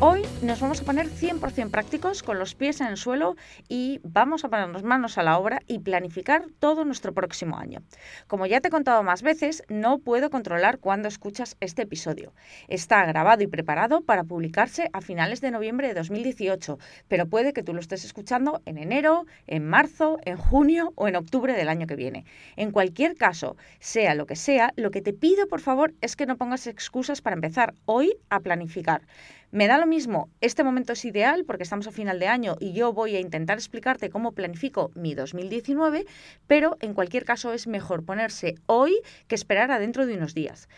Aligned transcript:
Hoy 0.00 0.22
nos 0.42 0.60
vamos 0.60 0.80
a 0.80 0.84
poner 0.84 1.08
100% 1.08 1.72
prácticos 1.72 2.22
con 2.22 2.38
los 2.38 2.54
pies 2.54 2.80
en 2.80 2.86
el 2.86 2.96
suelo 2.96 3.34
y 3.68 3.98
vamos 4.04 4.44
a 4.44 4.48
ponernos 4.48 4.84
manos 4.84 5.18
a 5.18 5.24
la 5.24 5.36
obra 5.36 5.60
y 5.66 5.80
planificar 5.80 6.44
todo 6.60 6.84
nuestro 6.84 7.12
próximo 7.12 7.58
año. 7.58 7.82
Como 8.28 8.46
ya 8.46 8.60
te 8.60 8.68
he 8.68 8.70
contado 8.70 9.02
más 9.02 9.22
veces, 9.22 9.64
no 9.68 9.98
puedo 9.98 10.30
controlar 10.30 10.78
cuándo 10.78 11.08
escuchas 11.08 11.56
este 11.58 11.82
episodio. 11.82 12.32
Está 12.68 13.04
grabado 13.06 13.42
y 13.42 13.48
preparado 13.48 14.02
para 14.02 14.22
publicarse 14.22 14.88
a 14.92 15.00
finales 15.00 15.40
de 15.40 15.50
noviembre 15.50 15.88
de 15.88 15.94
2018, 15.94 16.78
pero 17.08 17.26
puede 17.26 17.52
que 17.52 17.64
tú 17.64 17.74
lo 17.74 17.80
estés 17.80 18.04
escuchando 18.04 18.62
en 18.66 18.78
enero, 18.78 19.26
en 19.48 19.66
marzo, 19.68 20.18
en 20.24 20.36
junio 20.36 20.92
o 20.94 21.08
en 21.08 21.16
octubre 21.16 21.54
del 21.54 21.68
año 21.68 21.88
que 21.88 21.96
viene. 21.96 22.24
En 22.54 22.70
cualquier 22.70 23.16
caso, 23.16 23.56
sea 23.80 24.14
lo 24.14 24.26
que 24.26 24.36
sea, 24.36 24.72
lo 24.76 24.92
que 24.92 25.02
te 25.02 25.12
pido 25.12 25.48
por 25.48 25.60
favor 25.60 25.92
es 26.02 26.14
que 26.14 26.26
no 26.26 26.36
pongas 26.36 26.68
excusas 26.68 27.20
para 27.20 27.34
empezar 27.34 27.74
hoy 27.84 28.16
a 28.30 28.38
planificar. 28.38 29.02
Me 29.50 29.66
da 29.66 29.78
lo 29.78 29.86
mismo, 29.86 30.28
este 30.42 30.62
momento 30.62 30.92
es 30.92 31.06
ideal 31.06 31.46
porque 31.46 31.62
estamos 31.62 31.86
a 31.86 31.90
final 31.90 32.18
de 32.18 32.26
año 32.26 32.56
y 32.60 32.74
yo 32.74 32.92
voy 32.92 33.16
a 33.16 33.20
intentar 33.20 33.56
explicarte 33.56 34.10
cómo 34.10 34.32
planifico 34.32 34.90
mi 34.94 35.14
2019, 35.14 36.04
pero 36.46 36.76
en 36.80 36.92
cualquier 36.92 37.24
caso 37.24 37.54
es 37.54 37.66
mejor 37.66 38.04
ponerse 38.04 38.56
hoy 38.66 39.00
que 39.26 39.34
esperar 39.34 39.70
a 39.70 39.78
dentro 39.78 40.04
de 40.04 40.16
unos 40.16 40.34
días. 40.34 40.68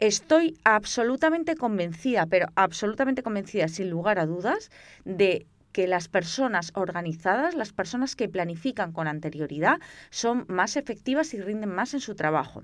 Estoy 0.00 0.58
absolutamente 0.64 1.56
convencida, 1.56 2.26
pero 2.26 2.48
absolutamente 2.56 3.22
convencida, 3.22 3.68
sin 3.68 3.88
lugar 3.88 4.18
a 4.18 4.26
dudas, 4.26 4.70
de 5.06 5.46
que 5.72 5.86
las 5.86 6.08
personas 6.08 6.72
organizadas, 6.74 7.54
las 7.54 7.72
personas 7.72 8.16
que 8.16 8.28
planifican 8.28 8.92
con 8.92 9.06
anterioridad, 9.06 9.78
son 10.10 10.44
más 10.48 10.76
efectivas 10.76 11.34
y 11.34 11.40
rinden 11.40 11.70
más 11.70 11.94
en 11.94 12.00
su 12.00 12.14
trabajo. 12.14 12.62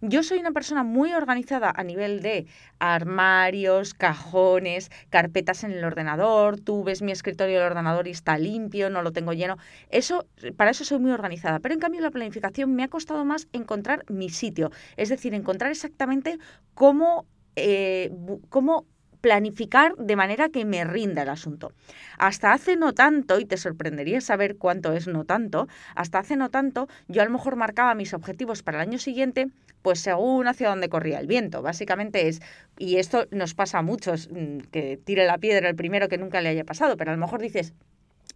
Yo 0.00 0.22
soy 0.22 0.38
una 0.38 0.52
persona 0.52 0.82
muy 0.82 1.12
organizada 1.12 1.72
a 1.74 1.82
nivel 1.82 2.22
de 2.22 2.46
armarios, 2.78 3.94
cajones, 3.94 4.90
carpetas 5.10 5.64
en 5.64 5.72
el 5.72 5.84
ordenador, 5.84 6.60
tú 6.60 6.84
ves 6.84 7.02
mi 7.02 7.12
escritorio 7.12 7.58
del 7.58 7.70
ordenador 7.70 8.06
y 8.06 8.10
está 8.10 8.38
limpio, 8.38 8.90
no 8.90 9.02
lo 9.02 9.12
tengo 9.12 9.32
lleno. 9.32 9.56
Eso, 9.90 10.26
para 10.56 10.70
eso 10.70 10.84
soy 10.84 10.98
muy 10.98 11.10
organizada. 11.10 11.58
Pero 11.60 11.74
en 11.74 11.80
cambio 11.80 12.00
la 12.00 12.10
planificación 12.10 12.74
me 12.74 12.84
ha 12.84 12.88
costado 12.88 13.24
más 13.24 13.48
encontrar 13.52 14.04
mi 14.08 14.28
sitio, 14.28 14.70
es 14.96 15.08
decir, 15.08 15.34
encontrar 15.34 15.70
exactamente 15.70 16.38
cómo, 16.74 17.26
eh, 17.56 18.10
cómo 18.48 18.86
planificar 19.24 19.96
de 19.96 20.16
manera 20.16 20.50
que 20.50 20.66
me 20.66 20.84
rinda 20.84 21.22
el 21.22 21.30
asunto. 21.30 21.72
Hasta 22.18 22.52
hace 22.52 22.76
no 22.76 22.92
tanto, 22.92 23.40
y 23.40 23.46
te 23.46 23.56
sorprendería 23.56 24.20
saber 24.20 24.58
cuánto 24.58 24.92
es 24.92 25.08
no 25.08 25.24
tanto, 25.24 25.66
hasta 25.94 26.18
hace 26.18 26.36
no 26.36 26.50
tanto 26.50 26.88
yo 27.08 27.22
a 27.22 27.24
lo 27.24 27.30
mejor 27.30 27.56
marcaba 27.56 27.94
mis 27.94 28.12
objetivos 28.12 28.62
para 28.62 28.82
el 28.82 28.88
año 28.88 28.98
siguiente, 28.98 29.48
pues 29.80 30.00
según 30.00 30.46
hacia 30.46 30.68
dónde 30.68 30.90
corría 30.90 31.20
el 31.20 31.26
viento. 31.26 31.62
Básicamente 31.62 32.28
es, 32.28 32.42
y 32.76 32.96
esto 32.96 33.24
nos 33.30 33.54
pasa 33.54 33.78
a 33.78 33.82
muchos, 33.82 34.28
mm, 34.30 34.58
que 34.70 34.98
tire 35.02 35.24
la 35.24 35.38
piedra 35.38 35.70
el 35.70 35.74
primero 35.74 36.08
que 36.08 36.18
nunca 36.18 36.42
le 36.42 36.50
haya 36.50 36.64
pasado, 36.64 36.98
pero 36.98 37.10
a 37.10 37.14
lo 37.14 37.20
mejor 37.20 37.40
dices, 37.40 37.72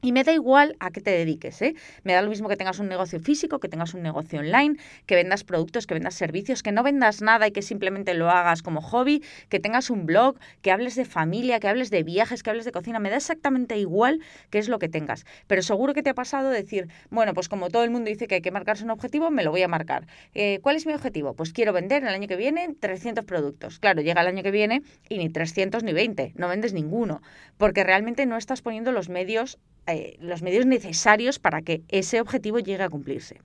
y 0.00 0.12
me 0.12 0.22
da 0.22 0.32
igual 0.32 0.76
a 0.78 0.90
qué 0.90 1.00
te 1.00 1.10
dediques, 1.10 1.60
¿eh? 1.60 1.74
Me 2.04 2.12
da 2.12 2.22
lo 2.22 2.30
mismo 2.30 2.48
que 2.48 2.56
tengas 2.56 2.78
un 2.78 2.88
negocio 2.88 3.18
físico, 3.18 3.58
que 3.58 3.68
tengas 3.68 3.94
un 3.94 4.02
negocio 4.02 4.38
online, 4.38 4.76
que 5.06 5.16
vendas 5.16 5.42
productos, 5.42 5.86
que 5.86 5.94
vendas 5.94 6.14
servicios, 6.14 6.62
que 6.62 6.70
no 6.70 6.82
vendas 6.82 7.20
nada 7.20 7.48
y 7.48 7.50
que 7.50 7.62
simplemente 7.62 8.14
lo 8.14 8.30
hagas 8.30 8.62
como 8.62 8.80
hobby, 8.80 9.24
que 9.48 9.58
tengas 9.58 9.90
un 9.90 10.06
blog, 10.06 10.38
que 10.62 10.70
hables 10.70 10.94
de 10.94 11.04
familia, 11.04 11.58
que 11.58 11.68
hables 11.68 11.90
de 11.90 12.04
viajes, 12.04 12.42
que 12.42 12.50
hables 12.50 12.64
de 12.64 12.72
cocina. 12.72 13.00
Me 13.00 13.10
da 13.10 13.16
exactamente 13.16 13.76
igual 13.76 14.20
qué 14.50 14.58
es 14.58 14.68
lo 14.68 14.78
que 14.78 14.88
tengas. 14.88 15.24
Pero 15.48 15.62
seguro 15.62 15.94
que 15.94 16.02
te 16.02 16.10
ha 16.10 16.14
pasado 16.14 16.50
decir, 16.50 16.88
bueno, 17.10 17.34
pues 17.34 17.48
como 17.48 17.68
todo 17.68 17.82
el 17.82 17.90
mundo 17.90 18.08
dice 18.08 18.28
que 18.28 18.36
hay 18.36 18.40
que 18.40 18.52
marcarse 18.52 18.84
un 18.84 18.90
objetivo, 18.90 19.30
me 19.30 19.42
lo 19.42 19.50
voy 19.50 19.62
a 19.62 19.68
marcar. 19.68 20.06
Eh, 20.34 20.60
¿Cuál 20.62 20.76
es 20.76 20.86
mi 20.86 20.92
objetivo? 20.92 21.34
Pues 21.34 21.52
quiero 21.52 21.72
vender 21.72 22.04
el 22.04 22.08
año 22.10 22.28
que 22.28 22.36
viene 22.36 22.74
300 22.78 23.24
productos. 23.24 23.80
Claro, 23.80 24.00
llega 24.00 24.20
el 24.20 24.28
año 24.28 24.44
que 24.44 24.52
viene 24.52 24.82
y 25.08 25.18
ni 25.18 25.28
300 25.28 25.82
ni 25.82 25.92
20, 25.92 26.34
no 26.36 26.48
vendes 26.48 26.72
ninguno, 26.72 27.20
porque 27.56 27.82
realmente 27.82 28.26
no 28.26 28.36
estás 28.36 28.62
poniendo 28.62 28.92
los 28.92 29.08
medios 29.08 29.58
eh, 29.88 30.16
los 30.20 30.42
medios 30.42 30.66
necesarios 30.66 31.38
para 31.38 31.62
que 31.62 31.82
ese 31.88 32.20
objetivo 32.20 32.58
llegue 32.58 32.82
a 32.82 32.88
cumplirse. 32.88 33.40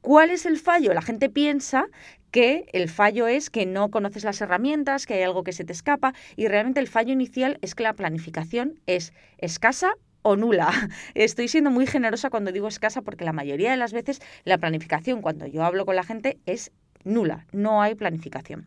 ¿Cuál 0.00 0.30
es 0.30 0.44
el 0.44 0.58
fallo? 0.58 0.92
La 0.92 1.00
gente 1.02 1.30
piensa 1.30 1.86
que 2.30 2.66
el 2.72 2.88
fallo 2.88 3.26
es 3.26 3.48
que 3.48 3.64
no 3.64 3.90
conoces 3.90 4.24
las 4.24 4.40
herramientas, 4.40 5.06
que 5.06 5.14
hay 5.14 5.22
algo 5.22 5.44
que 5.44 5.52
se 5.52 5.64
te 5.64 5.72
escapa 5.72 6.12
y 6.36 6.46
realmente 6.48 6.80
el 6.80 6.88
fallo 6.88 7.12
inicial 7.12 7.58
es 7.62 7.74
que 7.74 7.84
la 7.84 7.94
planificación 7.94 8.80
es 8.86 9.12
escasa 9.38 9.94
o 10.20 10.36
nula. 10.36 10.70
Estoy 11.14 11.48
siendo 11.48 11.70
muy 11.70 11.86
generosa 11.86 12.30
cuando 12.30 12.52
digo 12.52 12.68
escasa 12.68 13.02
porque 13.02 13.24
la 13.24 13.32
mayoría 13.32 13.70
de 13.70 13.76
las 13.76 13.92
veces 13.92 14.20
la 14.44 14.58
planificación 14.58 15.22
cuando 15.22 15.46
yo 15.46 15.64
hablo 15.64 15.86
con 15.86 15.96
la 15.96 16.02
gente 16.02 16.38
es 16.44 16.70
nula, 17.04 17.46
no 17.52 17.82
hay 17.82 17.94
planificación. 17.94 18.66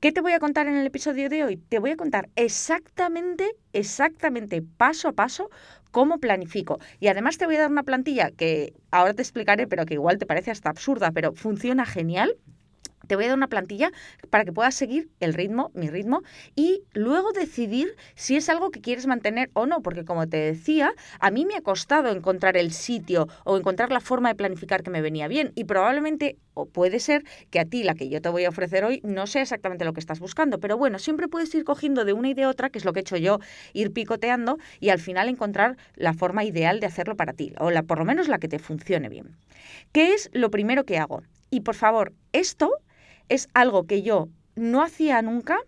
¿Qué 0.00 0.12
te 0.12 0.20
voy 0.20 0.32
a 0.32 0.38
contar 0.38 0.66
en 0.68 0.76
el 0.76 0.86
episodio 0.86 1.28
de 1.28 1.44
hoy? 1.44 1.56
Te 1.56 1.78
voy 1.78 1.90
a 1.90 1.96
contar 1.96 2.28
exactamente, 2.36 3.56
exactamente, 3.72 4.62
paso 4.62 5.08
a 5.08 5.12
paso, 5.12 5.50
cómo 5.90 6.18
planifico. 6.18 6.78
Y 7.00 7.08
además 7.08 7.38
te 7.38 7.46
voy 7.46 7.56
a 7.56 7.60
dar 7.60 7.70
una 7.70 7.82
plantilla 7.82 8.30
que 8.30 8.74
ahora 8.90 9.14
te 9.14 9.22
explicaré, 9.22 9.66
pero 9.66 9.86
que 9.86 9.94
igual 9.94 10.18
te 10.18 10.26
parece 10.26 10.50
hasta 10.50 10.70
absurda, 10.70 11.10
pero 11.10 11.32
funciona 11.32 11.84
genial 11.84 12.36
te 13.10 13.16
voy 13.16 13.24
a 13.24 13.28
dar 13.30 13.36
una 13.36 13.48
plantilla 13.48 13.90
para 14.30 14.44
que 14.44 14.52
puedas 14.52 14.76
seguir 14.76 15.08
el 15.18 15.34
ritmo, 15.34 15.72
mi 15.74 15.90
ritmo, 15.90 16.22
y 16.54 16.84
luego 16.92 17.32
decidir 17.32 17.96
si 18.14 18.36
es 18.36 18.48
algo 18.48 18.70
que 18.70 18.80
quieres 18.80 19.08
mantener 19.08 19.50
o 19.52 19.66
no, 19.66 19.82
porque 19.82 20.04
como 20.04 20.28
te 20.28 20.36
decía, 20.36 20.92
a 21.18 21.32
mí 21.32 21.44
me 21.44 21.56
ha 21.56 21.60
costado 21.60 22.10
encontrar 22.12 22.56
el 22.56 22.70
sitio 22.70 23.26
o 23.42 23.56
encontrar 23.56 23.90
la 23.90 23.98
forma 23.98 24.28
de 24.28 24.36
planificar 24.36 24.84
que 24.84 24.90
me 24.90 25.02
venía 25.02 25.26
bien, 25.26 25.50
y 25.56 25.64
probablemente, 25.64 26.36
o 26.54 26.66
puede 26.66 27.00
ser 27.00 27.24
que 27.50 27.58
a 27.58 27.64
ti 27.64 27.82
la 27.82 27.96
que 27.96 28.08
yo 28.08 28.22
te 28.22 28.28
voy 28.28 28.44
a 28.44 28.50
ofrecer 28.50 28.84
hoy 28.84 29.00
no 29.02 29.26
sea 29.26 29.42
exactamente 29.42 29.84
lo 29.84 29.92
que 29.92 29.98
estás 29.98 30.20
buscando, 30.20 30.60
pero 30.60 30.78
bueno, 30.78 31.00
siempre 31.00 31.26
puedes 31.26 31.52
ir 31.56 31.64
cogiendo 31.64 32.04
de 32.04 32.12
una 32.12 32.28
y 32.28 32.34
de 32.34 32.46
otra, 32.46 32.70
que 32.70 32.78
es 32.78 32.84
lo 32.84 32.92
que 32.92 33.00
he 33.00 33.02
hecho 33.02 33.16
yo, 33.16 33.40
ir 33.72 33.92
picoteando 33.92 34.58
y 34.78 34.90
al 34.90 35.00
final 35.00 35.28
encontrar 35.28 35.76
la 35.96 36.14
forma 36.14 36.44
ideal 36.44 36.78
de 36.78 36.86
hacerlo 36.86 37.16
para 37.16 37.32
ti, 37.32 37.54
o 37.58 37.72
la, 37.72 37.82
por 37.82 37.98
lo 37.98 38.04
menos 38.04 38.28
la 38.28 38.38
que 38.38 38.46
te 38.46 38.60
funcione 38.60 39.08
bien. 39.08 39.34
¿Qué 39.90 40.12
es 40.12 40.30
lo 40.32 40.52
primero 40.52 40.84
que 40.84 40.98
hago? 40.98 41.24
Y 41.50 41.62
por 41.62 41.74
favor, 41.74 42.12
esto 42.32 42.70
es 43.30 43.48
algo 43.54 43.86
que 43.86 44.02
yo 44.02 44.28
no 44.56 44.82
hacía 44.82 45.22
nunca 45.22 45.58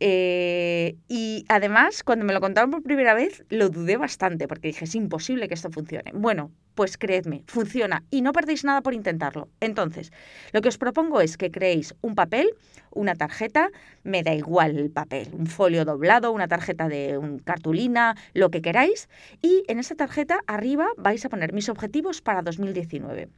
eh, 0.00 0.96
y 1.08 1.46
además, 1.48 2.02
cuando 2.02 2.26
me 2.26 2.34
lo 2.34 2.40
contaron 2.40 2.70
por 2.70 2.82
primera 2.82 3.14
vez, 3.14 3.44
lo 3.48 3.70
dudé 3.70 3.96
bastante 3.96 4.48
porque 4.48 4.68
dije, 4.68 4.84
es 4.84 4.94
imposible 4.94 5.48
que 5.48 5.54
esto 5.54 5.70
funcione. 5.70 6.10
Bueno, 6.12 6.50
pues 6.74 6.98
creedme, 6.98 7.44
funciona 7.46 8.04
y 8.10 8.20
no 8.20 8.32
perdéis 8.32 8.64
nada 8.64 8.82
por 8.82 8.92
intentarlo. 8.92 9.48
Entonces, 9.60 10.12
lo 10.52 10.60
que 10.60 10.68
os 10.68 10.76
propongo 10.76 11.20
es 11.20 11.36
que 11.36 11.50
creéis 11.50 11.94
un 12.02 12.16
papel, 12.16 12.50
una 12.90 13.14
tarjeta, 13.14 13.70
me 14.02 14.22
da 14.22 14.34
igual 14.34 14.76
el 14.76 14.90
papel, 14.90 15.28
un 15.32 15.46
folio 15.46 15.84
doblado, 15.84 16.32
una 16.32 16.48
tarjeta 16.48 16.88
de 16.88 17.16
un 17.16 17.38
cartulina, 17.38 18.16
lo 18.34 18.50
que 18.50 18.60
queráis, 18.60 19.08
y 19.40 19.62
en 19.68 19.78
esa 19.78 19.94
tarjeta 19.94 20.40
arriba 20.46 20.88
vais 20.98 21.24
a 21.24 21.28
poner 21.28 21.52
mis 21.52 21.68
objetivos 21.68 22.20
para 22.20 22.42
2019 22.42 23.28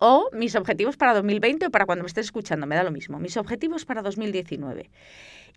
o 0.00 0.30
mis 0.32 0.56
objetivos 0.56 0.96
para 0.96 1.14
2020 1.14 1.66
o 1.66 1.70
para 1.70 1.86
cuando 1.86 2.02
me 2.02 2.08
estés 2.08 2.26
escuchando, 2.26 2.66
me 2.66 2.74
da 2.74 2.82
lo 2.82 2.90
mismo, 2.90 3.20
mis 3.20 3.36
objetivos 3.36 3.84
para 3.84 4.02
2019. 4.02 4.90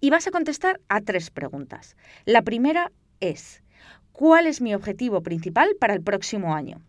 Y 0.01 0.09
vas 0.09 0.27
a 0.27 0.31
contestar 0.31 0.79
a 0.89 1.01
tres 1.01 1.31
preguntas. 1.31 1.95
La 2.25 2.43
primera 2.43 2.91
es, 3.19 3.63
¿cuál 4.11 4.45
es 4.45 4.61
mi 4.61 4.75
objetivo 4.75 5.23
principal 5.23 5.75
para 5.79 5.93
el 5.93 6.03
próximo 6.03 6.53
año? 6.53 6.81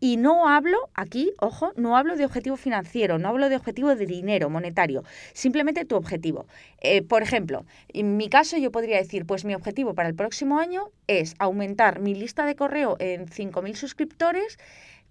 Y 0.00 0.16
no 0.16 0.48
hablo 0.48 0.88
aquí, 0.94 1.32
ojo, 1.38 1.72
no 1.76 1.96
hablo 1.96 2.16
de 2.16 2.24
objetivo 2.24 2.56
financiero, 2.56 3.18
no 3.18 3.28
hablo 3.28 3.48
de 3.48 3.56
objetivo 3.56 3.94
de 3.94 4.06
dinero 4.06 4.50
monetario, 4.50 5.04
simplemente 5.32 5.84
tu 5.84 5.96
objetivo. 5.96 6.46
Eh, 6.80 7.02
por 7.02 7.22
ejemplo, 7.22 7.64
en 7.88 8.16
mi 8.16 8.28
caso 8.28 8.56
yo 8.56 8.72
podría 8.72 8.96
decir, 8.96 9.26
pues 9.26 9.44
mi 9.44 9.54
objetivo 9.54 9.94
para 9.94 10.08
el 10.08 10.14
próximo 10.14 10.58
año 10.58 10.90
es 11.06 11.34
aumentar 11.38 12.00
mi 12.00 12.14
lista 12.14 12.46
de 12.46 12.56
correo 12.56 12.96
en 12.98 13.26
5.000 13.26 13.74
suscriptores 13.74 14.58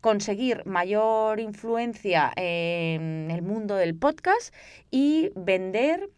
conseguir 0.01 0.65
mayor 0.65 1.39
influencia 1.39 2.31
en 2.35 3.29
el 3.31 3.41
mundo 3.41 3.75
del 3.75 3.95
podcast 3.95 4.53
y 4.91 5.31
vender 5.35 6.09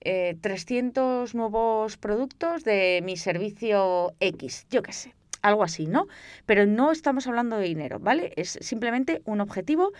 300 0.00 1.30
eh, 1.34 1.36
nuevos 1.36 1.96
productos 1.96 2.64
de 2.64 3.00
mi 3.04 3.16
servicio 3.16 4.14
X, 4.20 4.66
yo 4.70 4.82
qué 4.82 4.92
sé, 4.92 5.14
algo 5.42 5.62
así, 5.62 5.86
¿no? 5.86 6.06
Pero 6.46 6.66
no 6.66 6.92
estamos 6.92 7.26
hablando 7.26 7.58
de 7.58 7.66
dinero, 7.66 7.98
¿vale? 7.98 8.32
Es 8.36 8.58
simplemente 8.60 9.22
un 9.24 9.40
objetivo, 9.40 9.92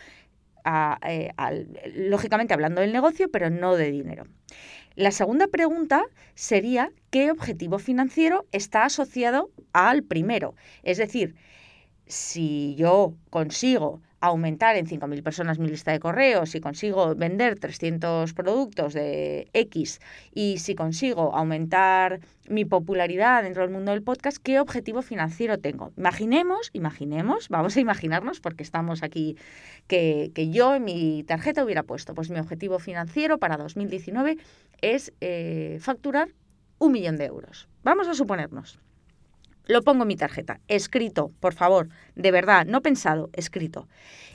eh, 1.06 1.30
lógicamente 1.94 2.54
hablando 2.54 2.80
del 2.80 2.92
negocio, 2.92 3.30
pero 3.30 3.50
no 3.50 3.76
de 3.76 3.90
dinero. 3.90 4.24
La 4.94 5.12
segunda 5.12 5.46
pregunta 5.46 6.04
sería, 6.34 6.90
¿qué 7.10 7.30
objetivo 7.30 7.78
financiero 7.78 8.46
está 8.50 8.84
asociado 8.84 9.50
al 9.72 10.02
primero? 10.02 10.54
Es 10.82 10.98
decir, 10.98 11.36
si 12.08 12.74
yo 12.76 13.14
consigo 13.30 14.00
aumentar 14.20 14.76
en 14.76 14.86
5.000 14.86 15.22
personas 15.22 15.58
mi 15.58 15.68
lista 15.68 15.92
de 15.92 16.00
correos, 16.00 16.50
si 16.50 16.60
consigo 16.60 17.14
vender 17.14 17.58
300 17.58 18.32
productos 18.34 18.94
de 18.94 19.48
X 19.52 20.00
y 20.34 20.58
si 20.58 20.74
consigo 20.74 21.36
aumentar 21.36 22.20
mi 22.48 22.64
popularidad 22.64 23.44
dentro 23.44 23.62
del 23.62 23.70
mundo 23.70 23.92
del 23.92 24.02
podcast, 24.02 24.38
¿qué 24.38 24.58
objetivo 24.58 25.02
financiero 25.02 25.58
tengo? 25.58 25.92
Imaginemos, 25.96 26.70
imaginemos, 26.72 27.48
vamos 27.48 27.76
a 27.76 27.80
imaginarnos 27.80 28.40
porque 28.40 28.64
estamos 28.64 29.02
aquí, 29.02 29.36
que, 29.86 30.32
yo 30.50 30.74
en 30.74 30.84
mi 30.84 31.22
tarjeta 31.24 31.62
hubiera 31.62 31.84
puesto, 31.84 32.14
pues 32.14 32.30
mi 32.30 32.40
objetivo 32.40 32.78
financiero 32.78 33.38
para 33.38 33.56
2019 33.56 34.38
es 34.80 35.12
eh, 35.20 35.78
facturar 35.80 36.30
un 36.78 36.92
millón 36.92 37.16
de 37.16 37.26
euros. 37.26 37.68
Vamos 37.84 38.08
a 38.08 38.14
suponernos. 38.14 38.80
Lo 39.68 39.82
pongo 39.82 40.04
en 40.04 40.08
mi 40.08 40.16
tarjeta, 40.16 40.62
escrito, 40.66 41.30
por 41.40 41.52
favor, 41.52 41.90
de 42.14 42.30
verdad, 42.30 42.64
no 42.64 42.80
pensado, 42.80 43.28
escrito. 43.34 43.86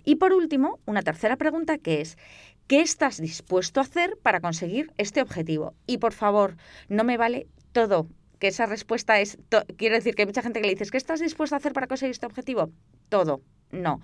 Y 0.06 0.18
por 0.18 0.32
último, 0.32 0.80
una 0.86 1.02
tercera 1.02 1.38
pregunta 1.38 1.80
que 1.80 2.02
es, 2.02 2.20
¿qué 2.68 2.82
estás 2.82 3.20
dispuesto 3.20 3.80
a 3.80 3.84
hacer 3.84 4.16
para 4.22 4.42
conseguir 4.42 4.94
este 4.98 5.24
objetivo? 5.24 5.74
Y 5.88 5.98
por 5.98 6.14
favor, 6.14 6.56
no 6.88 7.04
me 7.04 7.18
vale 7.18 7.48
todo, 7.72 8.08
que 8.38 8.50
esa 8.50 8.68
respuesta 8.68 9.20
es, 9.22 9.40
quiero 9.76 9.96
decir 9.96 10.14
que 10.14 10.22
hay 10.22 10.28
mucha 10.28 10.44
gente 10.44 10.62
que 10.62 10.68
le 10.68 10.74
dices, 10.74 10.92
¿qué 10.92 10.98
estás 10.98 11.20
dispuesto 11.20 11.56
a 11.56 11.58
hacer 11.58 11.74
para 11.74 11.88
conseguir 11.88 12.12
este 12.12 12.28
objetivo? 12.28 12.70
Todo, 13.10 13.42
no. 13.74 14.00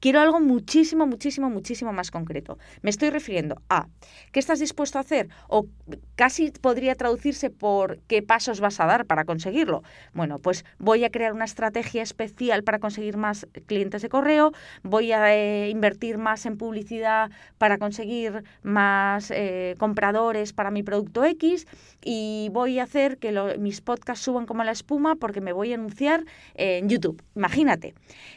Quiero 0.00 0.20
algo 0.20 0.38
muchísimo, 0.38 1.06
muchísimo, 1.06 1.48
muchísimo 1.48 1.92
más 1.92 2.10
concreto. 2.10 2.58
Me 2.82 2.90
estoy 2.90 3.08
refiriendo 3.08 3.62
a 3.70 3.88
qué 4.32 4.38
estás 4.38 4.60
dispuesto 4.60 4.98
a 4.98 5.00
hacer 5.00 5.28
o 5.48 5.66
casi 6.14 6.50
podría 6.50 6.94
traducirse 6.94 7.48
por 7.48 8.00
qué 8.00 8.22
pasos 8.22 8.60
vas 8.60 8.80
a 8.80 8.86
dar 8.86 9.06
para 9.06 9.24
conseguirlo. 9.24 9.82
Bueno, 10.12 10.40
pues 10.40 10.66
voy 10.78 11.04
a 11.04 11.10
crear 11.10 11.32
una 11.32 11.46
estrategia 11.46 12.02
especial 12.02 12.64
para 12.64 12.80
conseguir 12.80 13.16
más 13.16 13.46
clientes 13.66 14.02
de 14.02 14.10
correo, 14.10 14.52
voy 14.82 15.12
a 15.12 15.34
eh, 15.34 15.70
invertir 15.70 16.18
más 16.18 16.44
en 16.44 16.58
publicidad 16.58 17.30
para 17.56 17.78
conseguir 17.78 18.44
más 18.62 19.30
eh, 19.30 19.74
compradores 19.78 20.52
para 20.52 20.70
mi 20.70 20.82
producto 20.82 21.24
X 21.24 21.66
y 22.04 22.50
voy 22.52 22.78
a 22.78 22.82
hacer 22.82 23.16
que 23.16 23.32
mis 23.58 23.80
podcasts 23.80 24.24
suban 24.24 24.44
como 24.44 24.64
la 24.64 24.72
espuma 24.72 25.16
porque 25.16 25.40
me 25.40 25.54
voy 25.54 25.72
a 25.72 25.76
anunciar 25.76 26.24
en 26.54 26.90
YouTube. 26.90 27.22
Imagínate, 27.34 27.94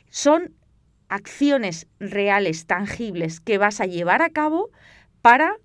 son 0.09 0.53
acciones 1.09 1.87
reales, 1.99 2.65
tangibles, 2.65 3.39
que 3.39 3.57
vas 3.57 3.81
a 3.81 3.85
llevar 3.85 4.21
a 4.21 4.29
cabo 4.29 4.71
para 5.21 5.55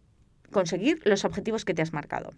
conseguir 0.50 1.00
los 1.04 1.24
objetivos 1.24 1.64
que 1.64 1.74
te 1.74 1.82
has 1.82 1.92
marcado. 1.92 2.32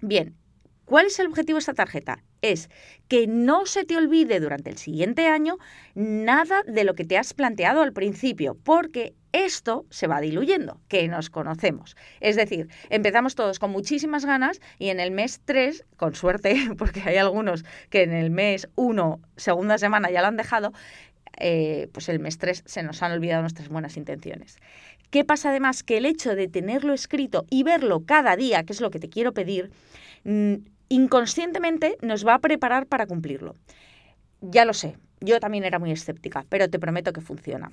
Bien, 0.00 0.36
¿cuál 0.84 1.06
es 1.06 1.18
el 1.18 1.26
objetivo 1.26 1.56
de 1.56 1.60
esta 1.60 1.74
tarjeta? 1.74 2.22
Es 2.40 2.70
que 3.08 3.26
no 3.26 3.66
se 3.66 3.84
te 3.84 3.96
olvide 3.96 4.38
durante 4.38 4.70
el 4.70 4.78
siguiente 4.78 5.26
año 5.26 5.58
nada 5.94 6.62
de 6.66 6.84
lo 6.84 6.94
que 6.94 7.04
te 7.04 7.18
has 7.18 7.34
planteado 7.34 7.82
al 7.82 7.92
principio, 7.92 8.56
porque 8.62 9.14
esto 9.32 9.86
se 9.90 10.06
va 10.06 10.20
diluyendo, 10.20 10.80
que 10.88 11.06
nos 11.08 11.30
conocemos. 11.30 11.96
Es 12.20 12.36
decir, 12.36 12.68
empezamos 12.90 13.34
todos 13.34 13.58
con 13.58 13.70
muchísimas 13.70 14.24
ganas 14.24 14.60
y 14.78 14.88
en 14.88 15.00
el 15.00 15.10
mes 15.10 15.40
3, 15.44 15.84
con 15.96 16.14
suerte, 16.14 16.56
porque 16.78 17.02
hay 17.04 17.16
algunos 17.16 17.64
que 17.90 18.02
en 18.02 18.12
el 18.12 18.30
mes 18.30 18.68
1, 18.76 19.20
segunda 19.36 19.78
semana 19.78 20.10
ya 20.10 20.22
lo 20.22 20.28
han 20.28 20.36
dejado, 20.36 20.72
eh, 21.40 21.88
pues 21.92 22.08
el 22.08 22.20
mes 22.20 22.38
3 22.38 22.62
se 22.66 22.82
nos 22.82 23.02
han 23.02 23.12
olvidado 23.12 23.42
nuestras 23.42 23.68
buenas 23.68 23.96
intenciones. 23.96 24.58
¿Qué 25.10 25.24
pasa 25.24 25.50
además? 25.50 25.82
Que 25.82 25.98
el 25.98 26.06
hecho 26.06 26.34
de 26.34 26.48
tenerlo 26.48 26.92
escrito 26.92 27.46
y 27.50 27.62
verlo 27.62 28.04
cada 28.04 28.36
día, 28.36 28.64
que 28.64 28.72
es 28.72 28.80
lo 28.80 28.90
que 28.90 28.98
te 28.98 29.08
quiero 29.08 29.32
pedir, 29.32 29.70
mm, 30.24 30.54
inconscientemente 30.88 31.96
nos 32.02 32.26
va 32.26 32.34
a 32.34 32.38
preparar 32.40 32.86
para 32.86 33.06
cumplirlo. 33.06 33.54
Ya 34.40 34.64
lo 34.64 34.74
sé, 34.74 34.96
yo 35.20 35.40
también 35.40 35.64
era 35.64 35.78
muy 35.78 35.90
escéptica, 35.90 36.44
pero 36.48 36.68
te 36.68 36.78
prometo 36.78 37.12
que 37.12 37.20
funciona. 37.20 37.72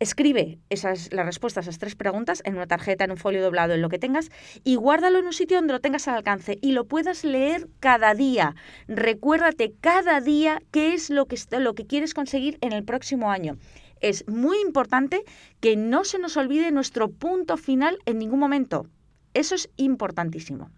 Escribe 0.00 0.60
esas, 0.70 1.12
las 1.12 1.26
respuestas 1.26 1.66
a 1.66 1.70
esas 1.70 1.80
tres 1.80 1.96
preguntas 1.96 2.40
en 2.44 2.54
una 2.54 2.68
tarjeta, 2.68 3.04
en 3.04 3.10
un 3.10 3.16
folio 3.16 3.42
doblado, 3.42 3.74
en 3.74 3.82
lo 3.82 3.88
que 3.88 3.98
tengas, 3.98 4.30
y 4.62 4.76
guárdalo 4.76 5.18
en 5.18 5.26
un 5.26 5.32
sitio 5.32 5.56
donde 5.56 5.72
lo 5.72 5.80
tengas 5.80 6.06
al 6.06 6.14
alcance 6.14 6.56
y 6.62 6.70
lo 6.70 6.84
puedas 6.84 7.24
leer 7.24 7.68
cada 7.80 8.14
día. 8.14 8.54
Recuérdate 8.86 9.74
cada 9.80 10.20
día 10.20 10.62
qué 10.70 10.94
es 10.94 11.10
lo 11.10 11.26
que, 11.26 11.36
lo 11.58 11.74
que 11.74 11.86
quieres 11.86 12.14
conseguir 12.14 12.58
en 12.60 12.72
el 12.72 12.84
próximo 12.84 13.32
año. 13.32 13.58
Es 14.00 14.26
muy 14.28 14.60
importante 14.60 15.24
que 15.58 15.74
no 15.74 16.04
se 16.04 16.20
nos 16.20 16.36
olvide 16.36 16.70
nuestro 16.70 17.08
punto 17.10 17.56
final 17.56 17.98
en 18.06 18.18
ningún 18.18 18.38
momento. 18.38 18.86
Eso 19.34 19.56
es 19.56 19.68
importantísimo. 19.76 20.70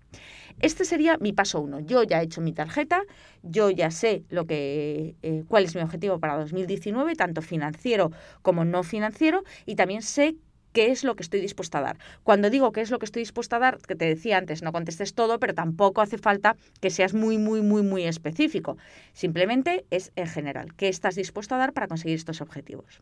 Este 0.60 0.84
sería 0.84 1.16
mi 1.18 1.32
paso 1.32 1.60
uno. 1.60 1.80
Yo 1.80 2.02
ya 2.02 2.20
he 2.20 2.24
hecho 2.24 2.42
mi 2.42 2.52
tarjeta, 2.52 3.02
yo 3.42 3.70
ya 3.70 3.90
sé 3.90 4.24
lo 4.28 4.46
que, 4.46 5.16
eh, 5.22 5.44
cuál 5.48 5.64
es 5.64 5.74
mi 5.74 5.80
objetivo 5.80 6.18
para 6.18 6.36
2019, 6.36 7.14
tanto 7.16 7.40
financiero 7.40 8.10
como 8.42 8.64
no 8.64 8.82
financiero, 8.82 9.42
y 9.64 9.76
también 9.76 10.02
sé 10.02 10.36
qué 10.72 10.90
es 10.90 11.02
lo 11.02 11.16
que 11.16 11.22
estoy 11.22 11.40
dispuesta 11.40 11.78
a 11.78 11.82
dar. 11.82 11.98
Cuando 12.22 12.50
digo 12.50 12.72
qué 12.72 12.82
es 12.82 12.90
lo 12.90 12.98
que 12.98 13.06
estoy 13.06 13.22
dispuesta 13.22 13.56
a 13.56 13.58
dar, 13.58 13.78
que 13.78 13.96
te 13.96 14.04
decía 14.04 14.36
antes, 14.36 14.62
no 14.62 14.70
contestes 14.70 15.14
todo, 15.14 15.40
pero 15.40 15.54
tampoco 15.54 16.02
hace 16.02 16.18
falta 16.18 16.56
que 16.80 16.90
seas 16.90 17.14
muy, 17.14 17.38
muy, 17.38 17.62
muy, 17.62 17.82
muy 17.82 18.04
específico. 18.04 18.76
Simplemente 19.14 19.86
es 19.90 20.12
en 20.14 20.26
general, 20.26 20.74
qué 20.76 20.88
estás 20.88 21.14
dispuesto 21.14 21.54
a 21.54 21.58
dar 21.58 21.72
para 21.72 21.88
conseguir 21.88 22.16
estos 22.16 22.40
objetivos. 22.42 23.00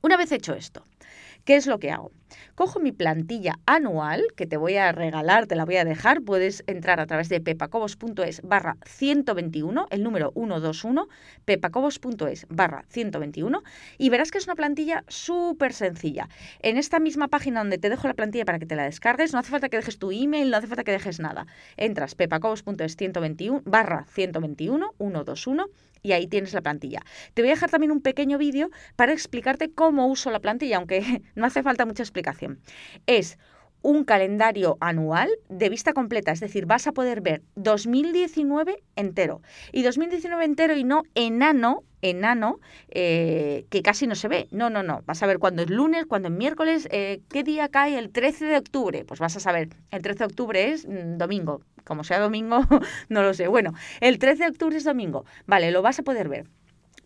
Una 0.00 0.16
vez 0.16 0.30
hecho 0.30 0.54
esto, 0.54 0.84
¿Qué 1.48 1.56
es 1.56 1.66
lo 1.66 1.78
que 1.78 1.90
hago? 1.90 2.12
Cojo 2.54 2.78
mi 2.78 2.92
plantilla 2.92 3.58
anual, 3.64 4.22
que 4.36 4.46
te 4.46 4.58
voy 4.58 4.76
a 4.76 4.92
regalar, 4.92 5.46
te 5.46 5.56
la 5.56 5.64
voy 5.64 5.76
a 5.76 5.84
dejar, 5.86 6.20
puedes 6.20 6.62
entrar 6.66 7.00
a 7.00 7.06
través 7.06 7.30
de 7.30 7.40
pepacobos.es 7.40 8.42
barra 8.42 8.76
121, 8.84 9.86
el 9.88 10.02
número 10.02 10.30
121, 10.34 11.08
pepacobos.es 11.46 12.46
barra 12.50 12.84
121, 12.90 13.62
y 13.96 14.10
verás 14.10 14.30
que 14.30 14.36
es 14.36 14.44
una 14.44 14.56
plantilla 14.56 15.04
súper 15.08 15.72
sencilla. 15.72 16.28
En 16.60 16.76
esta 16.76 17.00
misma 17.00 17.28
página 17.28 17.60
donde 17.60 17.78
te 17.78 17.88
dejo 17.88 18.08
la 18.08 18.14
plantilla 18.14 18.44
para 18.44 18.58
que 18.58 18.66
te 18.66 18.76
la 18.76 18.84
descargues, 18.84 19.32
no 19.32 19.38
hace 19.38 19.50
falta 19.50 19.70
que 19.70 19.78
dejes 19.78 19.98
tu 19.98 20.10
email, 20.10 20.50
no 20.50 20.58
hace 20.58 20.66
falta 20.66 20.84
que 20.84 20.92
dejes 20.92 21.18
nada. 21.18 21.46
Entras 21.78 22.14
pepacobos.es 22.14 22.96
121 22.96 23.62
barra 23.64 24.04
121, 24.12 24.94
121, 24.98 25.66
y 26.02 26.12
ahí 26.12 26.26
tienes 26.26 26.52
la 26.52 26.60
plantilla. 26.60 27.02
Te 27.34 27.42
voy 27.42 27.50
a 27.50 27.54
dejar 27.54 27.70
también 27.70 27.90
un 27.90 28.00
pequeño 28.00 28.38
vídeo 28.38 28.70
para 28.96 29.12
explicarte 29.12 29.70
cómo 29.70 30.06
uso 30.06 30.30
la 30.30 30.40
plantilla, 30.40 30.76
aunque 30.76 31.22
no 31.38 31.46
hace 31.46 31.62
falta 31.62 31.86
mucha 31.86 32.02
explicación. 32.02 32.60
Es 33.06 33.38
un 33.82 34.04
calendario 34.04 34.76
anual 34.80 35.30
de 35.48 35.68
vista 35.68 35.92
completa, 35.92 36.32
es 36.32 36.40
decir, 36.40 36.66
vas 36.66 36.86
a 36.86 36.92
poder 36.92 37.20
ver 37.20 37.42
2019 37.54 38.82
entero. 38.96 39.40
Y 39.72 39.82
2019 39.82 40.44
entero 40.44 40.76
y 40.76 40.84
no 40.84 41.04
enano, 41.14 41.84
enano, 42.02 42.60
eh, 42.90 43.66
que 43.70 43.82
casi 43.82 44.06
no 44.06 44.14
se 44.14 44.28
ve. 44.28 44.48
No, 44.50 44.70
no, 44.70 44.82
no. 44.82 45.02
Vas 45.06 45.22
a 45.22 45.26
ver 45.26 45.38
cuándo 45.38 45.62
es 45.62 45.70
lunes, 45.70 46.06
cuándo 46.06 46.28
es 46.28 46.34
miércoles, 46.34 46.88
eh, 46.90 47.20
qué 47.28 47.44
día 47.44 47.68
cae 47.68 47.98
el 47.98 48.10
13 48.10 48.46
de 48.46 48.56
octubre. 48.58 49.04
Pues 49.04 49.20
vas 49.20 49.36
a 49.36 49.40
saber, 49.40 49.68
el 49.90 50.02
13 50.02 50.18
de 50.18 50.24
octubre 50.24 50.72
es 50.72 50.86
mm, 50.86 51.16
domingo. 51.16 51.62
Como 51.84 52.04
sea 52.04 52.18
domingo, 52.18 52.60
no 53.08 53.22
lo 53.22 53.32
sé. 53.32 53.48
Bueno, 53.48 53.72
el 54.00 54.18
13 54.18 54.44
de 54.44 54.50
octubre 54.50 54.76
es 54.76 54.84
domingo. 54.84 55.24
Vale, 55.46 55.70
lo 55.70 55.82
vas 55.82 55.98
a 55.98 56.02
poder 56.02 56.28
ver. 56.28 56.46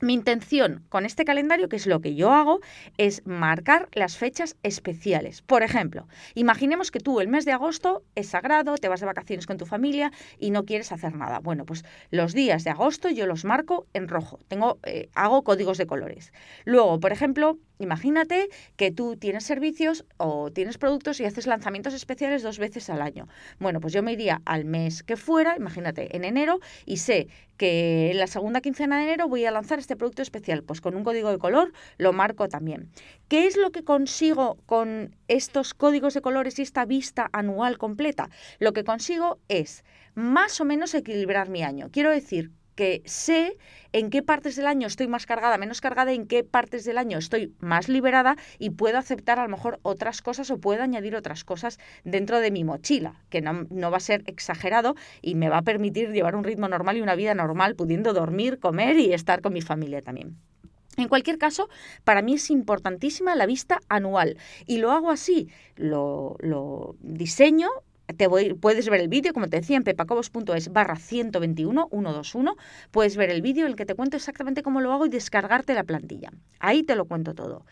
Mi 0.02 0.14
intención 0.14 0.84
con 0.88 1.06
este 1.06 1.24
calendario, 1.24 1.68
que 1.68 1.76
es 1.76 1.86
lo 1.86 2.00
que 2.00 2.16
yo 2.16 2.32
hago, 2.32 2.58
es 2.98 3.24
marcar 3.24 3.88
las 3.92 4.16
fechas 4.16 4.56
especiales. 4.64 5.42
Por 5.42 5.62
ejemplo, 5.62 6.08
imaginemos 6.34 6.90
que 6.90 6.98
tú 6.98 7.20
el 7.20 7.28
mes 7.28 7.44
de 7.44 7.52
agosto 7.52 8.02
es 8.16 8.30
sagrado, 8.30 8.74
te 8.78 8.88
vas 8.88 8.98
de 8.98 9.06
vacaciones 9.06 9.46
con 9.46 9.58
tu 9.58 9.64
familia 9.64 10.10
y 10.40 10.50
no 10.50 10.64
quieres 10.64 10.90
hacer 10.90 11.14
nada. 11.14 11.38
Bueno, 11.38 11.64
pues 11.64 11.84
los 12.10 12.34
días 12.34 12.64
de 12.64 12.70
agosto 12.70 13.10
yo 13.10 13.28
los 13.28 13.44
marco 13.44 13.86
en 13.92 14.08
rojo. 14.08 14.40
Tengo, 14.48 14.80
eh, 14.82 15.08
hago 15.14 15.44
códigos 15.44 15.78
de 15.78 15.86
colores. 15.86 16.32
Luego, 16.64 16.98
por 16.98 17.12
ejemplo, 17.12 17.60
Imagínate 17.78 18.48
que 18.76 18.90
tú 18.90 19.16
tienes 19.16 19.44
servicios 19.44 20.04
o 20.16 20.50
tienes 20.52 20.78
productos 20.78 21.20
y 21.20 21.24
haces 21.24 21.46
lanzamientos 21.46 21.94
especiales 21.94 22.42
dos 22.42 22.58
veces 22.58 22.88
al 22.90 23.02
año. 23.02 23.28
Bueno, 23.58 23.80
pues 23.80 23.92
yo 23.92 24.02
me 24.02 24.12
iría 24.12 24.40
al 24.44 24.64
mes 24.64 25.02
que 25.02 25.16
fuera, 25.16 25.56
imagínate, 25.56 26.16
en 26.16 26.24
enero, 26.24 26.60
y 26.86 26.98
sé 26.98 27.28
que 27.56 28.10
en 28.10 28.18
la 28.18 28.26
segunda 28.26 28.60
quincena 28.60 28.98
de 28.98 29.04
enero 29.04 29.28
voy 29.28 29.44
a 29.44 29.50
lanzar 29.50 29.78
este 29.78 29.96
producto 29.96 30.22
especial. 30.22 30.62
Pues 30.62 30.80
con 30.80 30.96
un 30.96 31.04
código 31.04 31.30
de 31.30 31.38
color 31.38 31.72
lo 31.98 32.12
marco 32.12 32.48
también. 32.48 32.90
¿Qué 33.28 33.46
es 33.46 33.56
lo 33.56 33.70
que 33.70 33.84
consigo 33.84 34.58
con 34.66 35.16
estos 35.28 35.74
códigos 35.74 36.14
de 36.14 36.22
colores 36.22 36.58
y 36.58 36.62
esta 36.62 36.84
vista 36.84 37.28
anual 37.32 37.78
completa? 37.78 38.30
Lo 38.58 38.72
que 38.72 38.84
consigo 38.84 39.38
es 39.48 39.84
más 40.14 40.60
o 40.60 40.64
menos 40.64 40.94
equilibrar 40.94 41.48
mi 41.48 41.62
año. 41.62 41.88
Quiero 41.90 42.10
decir 42.10 42.50
que 42.74 43.02
sé 43.04 43.56
en 43.92 44.10
qué 44.10 44.22
partes 44.22 44.56
del 44.56 44.66
año 44.66 44.86
estoy 44.86 45.08
más 45.08 45.26
cargada, 45.26 45.58
menos 45.58 45.80
cargada, 45.80 46.12
en 46.12 46.26
qué 46.26 46.44
partes 46.44 46.84
del 46.84 46.98
año 46.98 47.18
estoy 47.18 47.54
más 47.60 47.88
liberada 47.88 48.36
y 48.58 48.70
puedo 48.70 48.98
aceptar 48.98 49.38
a 49.38 49.42
lo 49.42 49.48
mejor 49.48 49.78
otras 49.82 50.22
cosas 50.22 50.50
o 50.50 50.58
puedo 50.58 50.82
añadir 50.82 51.14
otras 51.14 51.44
cosas 51.44 51.78
dentro 52.04 52.40
de 52.40 52.50
mi 52.50 52.64
mochila, 52.64 53.22
que 53.28 53.40
no, 53.40 53.66
no 53.70 53.90
va 53.90 53.98
a 53.98 54.00
ser 54.00 54.22
exagerado 54.26 54.94
y 55.20 55.34
me 55.34 55.48
va 55.48 55.58
a 55.58 55.62
permitir 55.62 56.10
llevar 56.12 56.36
un 56.36 56.44
ritmo 56.44 56.68
normal 56.68 56.96
y 56.96 57.02
una 57.02 57.14
vida 57.14 57.34
normal, 57.34 57.76
pudiendo 57.76 58.12
dormir, 58.12 58.58
comer 58.58 58.98
y 58.98 59.12
estar 59.12 59.42
con 59.42 59.52
mi 59.52 59.60
familia 59.60 60.02
también. 60.02 60.36
En 60.96 61.08
cualquier 61.08 61.38
caso, 61.38 61.70
para 62.04 62.20
mí 62.20 62.34
es 62.34 62.50
importantísima 62.50 63.34
la 63.34 63.46
vista 63.46 63.80
anual 63.88 64.36
y 64.66 64.78
lo 64.78 64.90
hago 64.90 65.10
así, 65.10 65.48
lo, 65.76 66.36
lo 66.40 66.96
diseño 67.00 67.68
te 68.16 68.26
voy, 68.26 68.54
puedes 68.54 68.88
ver 68.88 69.00
el 69.00 69.08
vídeo, 69.08 69.32
como 69.32 69.48
te 69.48 69.58
decía, 69.58 69.76
en 69.76 69.84
pepacobos.es 69.84 70.72
barra 70.72 70.96
121, 70.96 71.88
121. 71.90 72.56
Puedes 72.90 73.16
ver 73.16 73.30
el 73.30 73.42
vídeo 73.42 73.64
en 73.64 73.70
el 73.70 73.76
que 73.76 73.86
te 73.86 73.94
cuento 73.94 74.16
exactamente 74.16 74.62
cómo 74.62 74.80
lo 74.80 74.92
hago 74.92 75.06
y 75.06 75.08
descargarte 75.08 75.74
la 75.74 75.84
plantilla. 75.84 76.30
Ahí 76.58 76.82
te 76.82 76.96
lo 76.96 77.06
cuento 77.06 77.34
todo. 77.34 77.64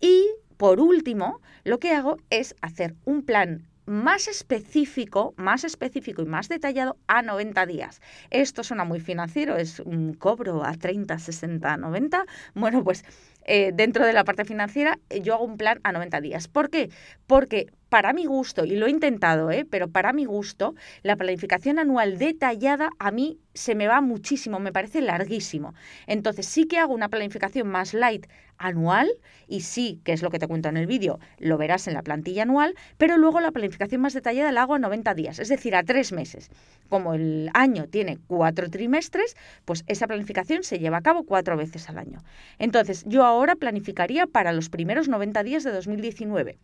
Y 0.00 0.26
por 0.56 0.80
último, 0.80 1.40
lo 1.64 1.78
que 1.78 1.92
hago 1.92 2.18
es 2.30 2.54
hacer 2.62 2.94
un 3.04 3.22
plan 3.22 3.66
más 3.86 4.26
específico, 4.26 5.32
más 5.36 5.64
específico 5.64 6.22
y 6.22 6.26
más 6.26 6.48
detallado 6.48 6.96
a 7.06 7.22
90 7.22 7.66
días. 7.66 8.00
Esto 8.30 8.64
suena 8.64 8.84
muy 8.84 9.00
financiero, 9.00 9.56
es 9.56 9.80
un 9.80 10.14
cobro 10.14 10.64
a 10.64 10.74
30, 10.74 11.18
60, 11.18 11.76
90. 11.76 12.26
Bueno, 12.54 12.82
pues 12.82 13.04
eh, 13.46 13.72
dentro 13.72 14.04
de 14.04 14.12
la 14.12 14.24
parte 14.24 14.44
financiera 14.44 14.98
yo 15.22 15.34
hago 15.34 15.44
un 15.44 15.56
plan 15.56 15.80
a 15.84 15.92
90 15.92 16.20
días. 16.20 16.48
¿Por 16.48 16.68
qué? 16.68 16.90
Porque 17.26 17.68
para 17.88 18.12
mi 18.12 18.26
gusto, 18.26 18.64
y 18.64 18.76
lo 18.76 18.86
he 18.86 18.90
intentado, 18.90 19.50
¿eh? 19.50 19.64
pero 19.68 19.88
para 19.88 20.12
mi 20.12 20.24
gusto, 20.24 20.74
la 21.02 21.16
planificación 21.16 21.78
anual 21.78 22.18
detallada 22.18 22.90
a 22.98 23.10
mí 23.12 23.38
se 23.54 23.74
me 23.74 23.86
va 23.86 24.00
muchísimo, 24.00 24.58
me 24.58 24.72
parece 24.72 25.00
larguísimo. 25.00 25.74
Entonces 26.06 26.46
sí 26.46 26.66
que 26.66 26.78
hago 26.78 26.92
una 26.92 27.08
planificación 27.08 27.68
más 27.68 27.94
light 27.94 28.26
anual 28.58 29.08
y 29.48 29.60
sí, 29.60 30.00
que 30.04 30.12
es 30.12 30.22
lo 30.22 30.30
que 30.30 30.38
te 30.38 30.48
cuento 30.48 30.68
en 30.68 30.76
el 30.76 30.86
vídeo, 30.86 31.18
lo 31.38 31.58
verás 31.58 31.86
en 31.88 31.94
la 31.94 32.02
plantilla 32.02 32.42
anual, 32.42 32.74
pero 32.98 33.16
luego 33.16 33.40
la 33.40 33.52
planificación 33.52 34.00
más 34.00 34.14
detallada 34.14 34.52
la 34.52 34.62
hago 34.62 34.74
a 34.74 34.78
90 34.78 35.14
días, 35.14 35.38
es 35.38 35.48
decir, 35.48 35.74
a 35.76 35.82
tres 35.82 36.12
meses. 36.12 36.50
Como 36.88 37.14
el 37.14 37.50
año 37.54 37.88
tiene 37.88 38.18
cuatro 38.26 38.68
trimestres, 38.70 39.36
pues 39.64 39.84
esa 39.86 40.06
planificación 40.06 40.62
se 40.62 40.78
lleva 40.78 40.98
a 40.98 41.02
cabo 41.02 41.24
cuatro 41.24 41.56
veces 41.56 41.88
al 41.88 41.98
año. 41.98 42.22
Entonces 42.58 43.04
yo 43.06 43.24
ahora 43.24 43.56
planificaría 43.56 44.26
para 44.26 44.52
los 44.52 44.68
primeros 44.68 45.08
90 45.08 45.42
días 45.42 45.64
de 45.64 45.72
2019. 45.72 46.58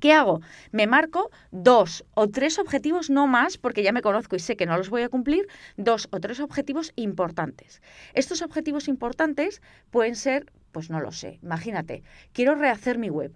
¿Qué 0.00 0.12
hago? 0.12 0.40
Me 0.72 0.86
marco 0.86 1.30
dos 1.50 2.04
o 2.14 2.28
tres 2.28 2.58
objetivos, 2.58 3.10
no 3.10 3.26
más, 3.26 3.58
porque 3.58 3.82
ya 3.82 3.92
me 3.92 4.02
conozco 4.02 4.36
y 4.36 4.40
sé 4.40 4.56
que 4.56 4.66
no 4.66 4.76
los 4.76 4.90
voy 4.90 5.02
a 5.02 5.08
cumplir, 5.08 5.46
dos 5.76 6.08
o 6.10 6.20
tres 6.20 6.40
objetivos 6.40 6.92
importantes. 6.96 7.82
Estos 8.14 8.42
objetivos 8.42 8.88
importantes 8.88 9.62
pueden 9.90 10.16
ser, 10.16 10.52
pues 10.72 10.90
no 10.90 11.00
lo 11.00 11.12
sé, 11.12 11.38
imagínate, 11.42 12.02
quiero 12.32 12.54
rehacer 12.54 12.98
mi 12.98 13.10
web 13.10 13.32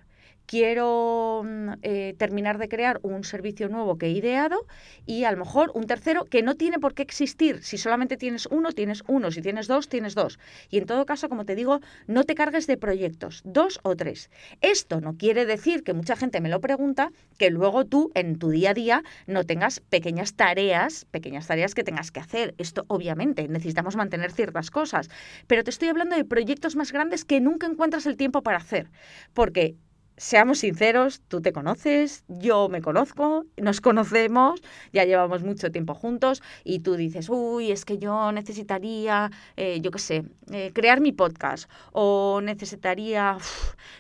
quiero 0.50 1.44
mm, 1.44 1.74
eh, 1.82 2.14
terminar 2.18 2.58
de 2.58 2.68
crear 2.68 2.98
un 3.04 3.22
servicio 3.22 3.68
nuevo 3.68 3.98
que 3.98 4.06
he 4.06 4.10
ideado 4.10 4.66
y 5.06 5.22
a 5.22 5.30
lo 5.30 5.38
mejor 5.38 5.70
un 5.74 5.86
tercero 5.86 6.24
que 6.24 6.42
no 6.42 6.56
tiene 6.56 6.80
por 6.80 6.92
qué 6.94 7.02
existir. 7.02 7.62
Si 7.62 7.78
solamente 7.78 8.16
tienes 8.16 8.48
uno, 8.50 8.72
tienes 8.72 9.04
uno. 9.06 9.30
Si 9.30 9.42
tienes 9.42 9.68
dos, 9.68 9.88
tienes 9.88 10.16
dos. 10.16 10.40
Y 10.68 10.78
en 10.78 10.86
todo 10.86 11.06
caso, 11.06 11.28
como 11.28 11.44
te 11.44 11.54
digo, 11.54 11.78
no 12.08 12.24
te 12.24 12.34
cargues 12.34 12.66
de 12.66 12.76
proyectos, 12.76 13.42
dos 13.44 13.78
o 13.84 13.94
tres. 13.94 14.28
Esto 14.60 15.00
no 15.00 15.16
quiere 15.16 15.46
decir 15.46 15.84
que 15.84 15.94
mucha 15.94 16.16
gente 16.16 16.40
me 16.40 16.48
lo 16.48 16.60
pregunta, 16.60 17.12
que 17.38 17.50
luego 17.50 17.84
tú 17.84 18.10
en 18.16 18.36
tu 18.36 18.50
día 18.50 18.70
a 18.70 18.74
día 18.74 19.04
no 19.28 19.44
tengas 19.44 19.78
pequeñas 19.78 20.34
tareas, 20.34 21.04
pequeñas 21.12 21.46
tareas 21.46 21.76
que 21.76 21.84
tengas 21.84 22.10
que 22.10 22.18
hacer. 22.18 22.56
Esto 22.58 22.86
obviamente 22.88 23.46
necesitamos 23.46 23.94
mantener 23.94 24.32
ciertas 24.32 24.72
cosas. 24.72 25.10
Pero 25.46 25.62
te 25.62 25.70
estoy 25.70 25.90
hablando 25.90 26.16
de 26.16 26.24
proyectos 26.24 26.74
más 26.74 26.90
grandes 26.90 27.24
que 27.24 27.40
nunca 27.40 27.68
encuentras 27.68 28.04
el 28.06 28.16
tiempo 28.16 28.42
para 28.42 28.56
hacer. 28.56 28.90
Porque 29.32 29.76
seamos 30.20 30.58
sinceros, 30.58 31.22
tú 31.28 31.40
te 31.40 31.50
conoces, 31.50 32.24
yo 32.28 32.68
me 32.68 32.82
conozco, 32.82 33.46
nos 33.56 33.80
conocemos, 33.80 34.60
ya 34.92 35.04
llevamos 35.04 35.42
mucho 35.42 35.72
tiempo 35.72 35.94
juntos 35.94 36.42
y 36.62 36.80
tú 36.80 36.96
dices, 36.96 37.30
uy, 37.30 37.72
es 37.72 37.86
que 37.86 37.96
yo 37.96 38.30
necesitaría, 38.30 39.30
eh, 39.56 39.80
yo 39.80 39.90
qué 39.90 39.98
sé, 39.98 40.24
eh, 40.52 40.72
crear 40.74 41.00
mi 41.00 41.12
podcast 41.12 41.70
o 41.92 42.42
necesitaría 42.42 43.38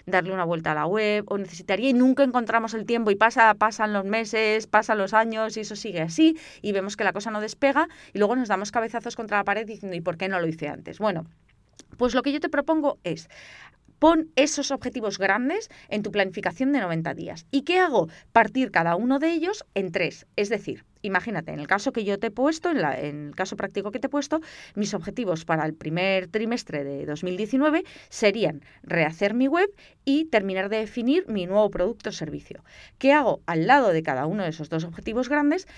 darle 0.06 0.34
una 0.34 0.44
vuelta 0.44 0.72
a 0.72 0.74
la 0.74 0.86
web 0.86 1.24
o 1.28 1.38
necesitaría 1.38 1.88
y 1.88 1.94
nunca 1.94 2.22
encontramos 2.22 2.74
el 2.74 2.84
tiempo 2.84 3.10
y 3.10 3.16
pasa, 3.16 3.54
pasan 3.54 3.94
los 3.94 4.04
meses, 4.04 4.66
pasan 4.66 4.98
los 4.98 5.14
años 5.14 5.56
y 5.56 5.60
eso 5.60 5.74
sigue 5.74 6.02
así 6.02 6.36
y 6.60 6.72
vemos 6.72 6.98
que 6.98 7.04
la 7.04 7.14
cosa 7.14 7.30
no 7.30 7.40
despega 7.40 7.88
y 8.12 8.18
luego 8.18 8.36
nos 8.36 8.48
damos 8.48 8.72
cabezazos 8.72 9.16
contra 9.16 9.38
la 9.38 9.44
pared 9.44 9.66
diciendo, 9.66 9.96
¿y 9.96 10.02
por 10.02 10.18
qué 10.18 10.28
no 10.28 10.38
lo 10.38 10.46
hice 10.46 10.68
antes? 10.68 10.98
Bueno. 10.98 11.24
Pues 11.96 12.14
lo 12.14 12.22
que 12.22 12.32
yo 12.32 12.40
te 12.40 12.48
propongo 12.48 12.98
es 13.04 13.28
Pon 14.00 14.30
esos 14.34 14.70
objetivos 14.70 15.18
grandes 15.18 15.68
en 15.90 16.02
tu 16.02 16.10
planificación 16.10 16.72
de 16.72 16.80
90 16.80 17.12
días. 17.12 17.46
¿Y 17.50 17.62
qué 17.62 17.78
hago? 17.78 18.08
Partir 18.32 18.70
cada 18.70 18.96
uno 18.96 19.18
de 19.18 19.30
ellos 19.30 19.66
en 19.74 19.92
tres. 19.92 20.26
Es 20.36 20.48
decir, 20.48 20.86
imagínate, 21.02 21.52
en 21.52 21.60
el 21.60 21.66
caso 21.66 21.92
que 21.92 22.04
yo 22.04 22.18
te 22.18 22.28
he 22.28 22.30
puesto, 22.30 22.70
en, 22.70 22.78
el 23.28 23.34
caso 23.36 23.56
práctico 23.56 23.90
que 23.90 23.98
te 23.98 24.06
he 24.06 24.10
puesto, 24.10 24.40
mis 24.74 24.94
objetivos 24.94 25.44
para 25.44 25.66
el 25.66 25.74
primer 25.74 26.28
trimestre 26.28 26.82
de 26.82 27.04
2019 27.04 27.84
serían 28.08 28.62
rehacer 28.82 29.34
mi 29.34 29.48
web 29.48 29.68
y 30.06 30.24
terminar 30.24 30.70
de 30.70 30.78
definir 30.78 31.28
mi 31.28 31.44
nuevo 31.44 31.70
producto 31.70 32.08
o 32.08 32.12
servicio. 32.12 32.64
¿Qué 32.96 33.12
hago? 33.12 33.42
Al 33.44 33.66
lado 33.66 33.92
de 33.92 34.02
cada 34.02 34.24
uno 34.24 34.44
de 34.44 34.48
esos 34.48 34.70
dos 34.70 34.84
objetivos 34.84 35.28
grandes, 35.28 35.68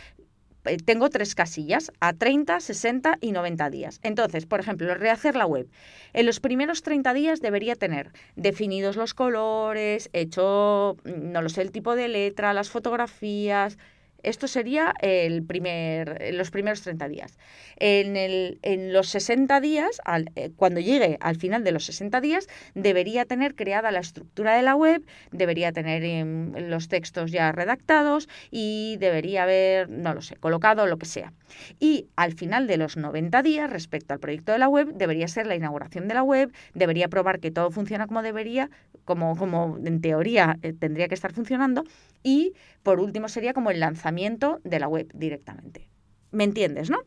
tengo 0.85 1.11
tres 1.11 1.35
casillas, 1.35 1.93
a 2.01 2.13
30, 2.13 2.61
60 2.61 3.19
y 3.21 3.33
90 3.33 3.71
días. 3.71 4.01
Entonces, 4.03 4.47
por 4.47 4.61
ejemplo, 4.61 4.95
rehacer 4.95 5.37
la 5.37 5.47
web. 5.47 5.69
En 6.13 6.27
los 6.27 6.41
primeros 6.41 6.83
30 6.83 7.15
días 7.15 7.41
debería 7.41 7.77
tener 7.77 8.13
definidos 8.37 8.97
los 8.97 9.15
colores, 9.15 10.11
hecho, 10.13 10.97
mm, 11.05 11.33
no 11.33 11.43
lo 11.43 11.49
sé, 11.49 11.63
el 11.63 11.73
tipo 11.73 11.97
de 11.97 12.09
letra, 12.09 12.53
las 12.53 12.71
fotografías, 12.71 13.79
esto 14.23 14.47
sería 14.47 14.95
el 15.01 15.45
primer, 15.45 16.33
los 16.35 16.51
primeros 16.51 16.83
30 16.83 17.09
días. 17.09 17.39
En, 17.77 18.17
el, 18.17 18.59
en 18.63 18.93
los 18.93 19.09
60 19.09 19.61
días, 19.61 20.01
eh, 20.37 20.51
cuando 20.57 20.81
llegue 20.81 21.19
al 21.21 21.37
final 21.37 21.65
de 21.65 21.73
los 21.73 21.85
60 21.87 22.21
días, 22.21 22.47
debería 22.75 23.25
tener 23.25 23.55
creada 23.55 23.91
la 23.91 24.01
estructura 24.01 24.55
de 24.55 24.63
la 24.63 24.77
web, 24.77 25.05
debería 25.33 25.73
tener 25.73 26.05
em, 26.05 26.53
los 26.69 26.89
textos 26.89 27.33
ya 27.33 27.51
redactados 27.53 28.29
y 28.51 28.97
debería 28.99 29.43
haber, 29.43 29.89
no 29.89 30.15
lo 30.15 30.23
sé, 30.23 30.37
colocado 30.37 30.87
lo 30.87 30.99
que 30.99 31.07
sea. 31.07 31.33
Y 31.81 32.07
al 32.17 32.33
final 32.33 32.67
de 32.67 32.77
los 32.77 32.97
90 32.97 33.43
días, 33.43 33.69
respecto 33.71 34.15
al 34.15 34.21
proyecto 34.21 34.53
de 34.53 34.59
la 34.59 34.69
web, 34.69 34.93
debería 34.95 35.29
ser 35.29 35.47
la 35.47 35.57
inauguración 35.57 36.09
de 36.09 36.15
la 36.15 36.23
web, 36.23 36.53
debería 36.75 37.09
probar 37.09 37.41
que 37.41 37.51
todo 37.51 37.71
funciona 37.71 38.07
como 38.07 38.23
debería, 38.23 38.71
como, 39.05 39.37
como 39.37 39.79
en 39.85 40.01
teoría 40.01 40.59
eh, 40.63 40.73
tendría 40.73 41.09
que 41.09 41.15
estar 41.15 41.33
funcionando. 41.33 41.85
Y 42.23 42.55
por 42.85 43.01
último 43.01 43.29
sería 43.29 43.53
como 43.53 43.71
el 43.71 43.81
lanzamiento 43.81 44.12
de 44.13 44.79
la 44.79 44.89
web 44.89 45.11
directamente. 45.15 45.89
¿Me 46.31 46.45
entiendes, 46.45 46.91
no? 46.91 46.99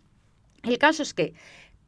El 0.63 0.77
caso 0.77 1.03
es 1.03 1.13
que 1.13 1.33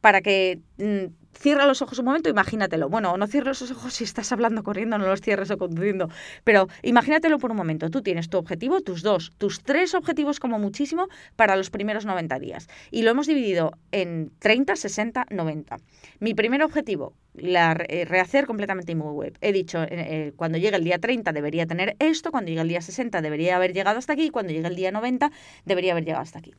para 0.00 0.20
que 0.20 0.60
mm, 0.78 1.12
cierra 1.32 1.66
los 1.66 1.82
ojos 1.82 1.98
un 1.98 2.06
momento, 2.06 2.28
imagínatelo. 2.28 2.88
Bueno, 2.88 3.16
no 3.16 3.26
cierres 3.26 3.60
los 3.60 3.70
ojos 3.70 3.94
si 3.94 4.04
estás 4.04 4.30
hablando 4.32 4.62
corriendo, 4.62 4.98
no 4.98 5.06
los 5.06 5.20
cierres 5.20 5.50
o 5.50 5.58
conduciendo. 5.58 6.08
Pero 6.44 6.68
imagínatelo 6.82 7.38
por 7.38 7.50
un 7.50 7.56
momento. 7.56 7.90
Tú 7.90 8.02
tienes 8.02 8.28
tu 8.28 8.38
objetivo, 8.38 8.80
tus 8.80 9.02
dos, 9.02 9.32
tus 9.38 9.62
tres 9.62 9.94
objetivos 9.94 10.40
como 10.40 10.58
muchísimo 10.58 11.08
para 11.36 11.56
los 11.56 11.70
primeros 11.70 12.06
90 12.06 12.38
días. 12.38 12.68
Y 12.90 13.02
lo 13.02 13.10
hemos 13.10 13.26
dividido 13.26 13.72
en 13.92 14.30
30, 14.38 14.76
60, 14.76 15.26
90. 15.30 15.76
Mi 16.20 16.34
primer 16.34 16.62
objetivo, 16.62 17.14
la, 17.40 17.76
eh, 17.88 18.04
rehacer 18.04 18.46
completamente 18.46 18.94
mi 18.94 19.02
web. 19.02 19.36
He 19.40 19.52
dicho, 19.52 19.82
eh, 19.82 19.88
eh, 19.90 20.32
cuando 20.36 20.58
llegue 20.58 20.76
el 20.76 20.84
día 20.84 20.98
30 20.98 21.32
debería 21.32 21.66
tener 21.66 21.96
esto, 21.98 22.30
cuando 22.30 22.48
llegue 22.48 22.62
el 22.62 22.68
día 22.68 22.80
60 22.80 23.20
debería 23.20 23.56
haber 23.56 23.72
llegado 23.72 23.98
hasta 23.98 24.12
aquí, 24.12 24.24
y 24.24 24.30
cuando 24.30 24.52
llegue 24.52 24.66
el 24.66 24.76
día 24.76 24.90
90 24.92 25.30
debería 25.64 25.92
haber 25.92 26.04
llegado 26.04 26.22
hasta 26.22 26.38
aquí. 26.38 26.54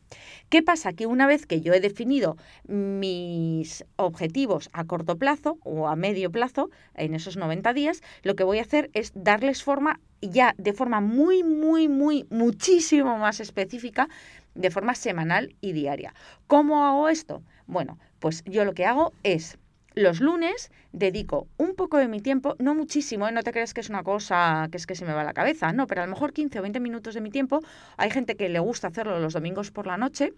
¿Qué 0.50 0.64
pasa? 0.64 0.94
Que 0.94 1.06
una 1.06 1.28
vez 1.28 1.46
que 1.46 1.62
yo 1.62 1.74
he 1.74 1.80
definido 1.80 2.38
mis 2.68 3.86
objetivos 3.96 4.70
a 4.74 4.86
corto 4.86 5.18
plazo 5.18 5.58
o 5.64 5.88
a 5.88 5.96
medio 5.96 6.32
plazo, 6.32 6.70
en 6.96 7.14
esos 7.14 7.38
90 7.38 7.74
días, 7.74 8.02
lo 8.24 8.36
que 8.36 8.44
voy 8.44 8.60
a 8.60 8.62
hacer 8.62 8.90
es 8.94 9.12
darles 9.16 9.64
forma 9.64 10.00
ya 10.22 10.54
de 10.58 10.74
forma 10.74 11.02
muy, 11.02 11.44
muy, 11.44 11.88
muy, 11.88 12.26
muchísimo 12.30 13.18
más 13.18 13.40
específica, 13.40 14.10
de 14.56 14.70
forma 14.72 14.96
semanal 14.96 15.56
y 15.62 15.72
diaria. 15.72 16.14
¿Cómo 16.48 16.86
hago 16.86 17.10
esto? 17.10 17.42
Bueno, 17.68 17.98
pues 18.20 18.44
yo 18.46 18.66
lo 18.66 18.74
que 18.74 18.86
hago 18.86 19.14
es 19.24 19.58
los 20.00 20.20
lunes 20.20 20.72
dedico 20.92 21.48
un 21.58 21.76
poco 21.76 21.98
de 21.98 22.08
mi 22.08 22.22
tiempo, 22.22 22.56
no 22.60 22.74
muchísimo, 22.74 23.28
¿eh? 23.28 23.32
no 23.32 23.44
te 23.44 23.52
creas 23.52 23.74
que 23.74 23.82
es 23.82 23.90
una 23.90 24.04
cosa 24.04 24.68
que 24.72 24.78
es 24.78 24.88
que 24.88 24.96
se 24.96 25.06
me 25.06 25.14
va 25.14 25.24
la 25.24 25.34
cabeza, 25.34 25.72
no, 25.74 25.88
pero 25.88 26.02
a 26.02 26.06
lo 26.06 26.12
mejor 26.12 26.34
15 26.34 26.60
o 26.60 26.62
20 26.62 26.80
minutos 26.80 27.14
de 27.14 27.22
mi 27.22 27.30
tiempo. 27.30 27.62
Hay 27.98 28.10
gente 28.10 28.36
que 28.36 28.50
le 28.50 28.60
gusta 28.60 28.88
hacerlo 28.88 29.20
los 29.20 29.34
domingos 29.34 29.72
por 29.72 29.88
la 29.88 29.98
noche. 29.98 30.34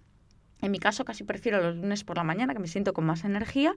En 0.62 0.72
mi 0.72 0.80
caso 0.80 1.06
casi 1.06 1.24
prefiero 1.24 1.62
los 1.62 1.76
lunes 1.76 2.04
por 2.04 2.18
la 2.18 2.24
mañana, 2.24 2.54
que 2.54 2.60
me 2.60 2.68
siento 2.68 2.94
con 2.94 3.06
más 3.06 3.24
energía. 3.24 3.76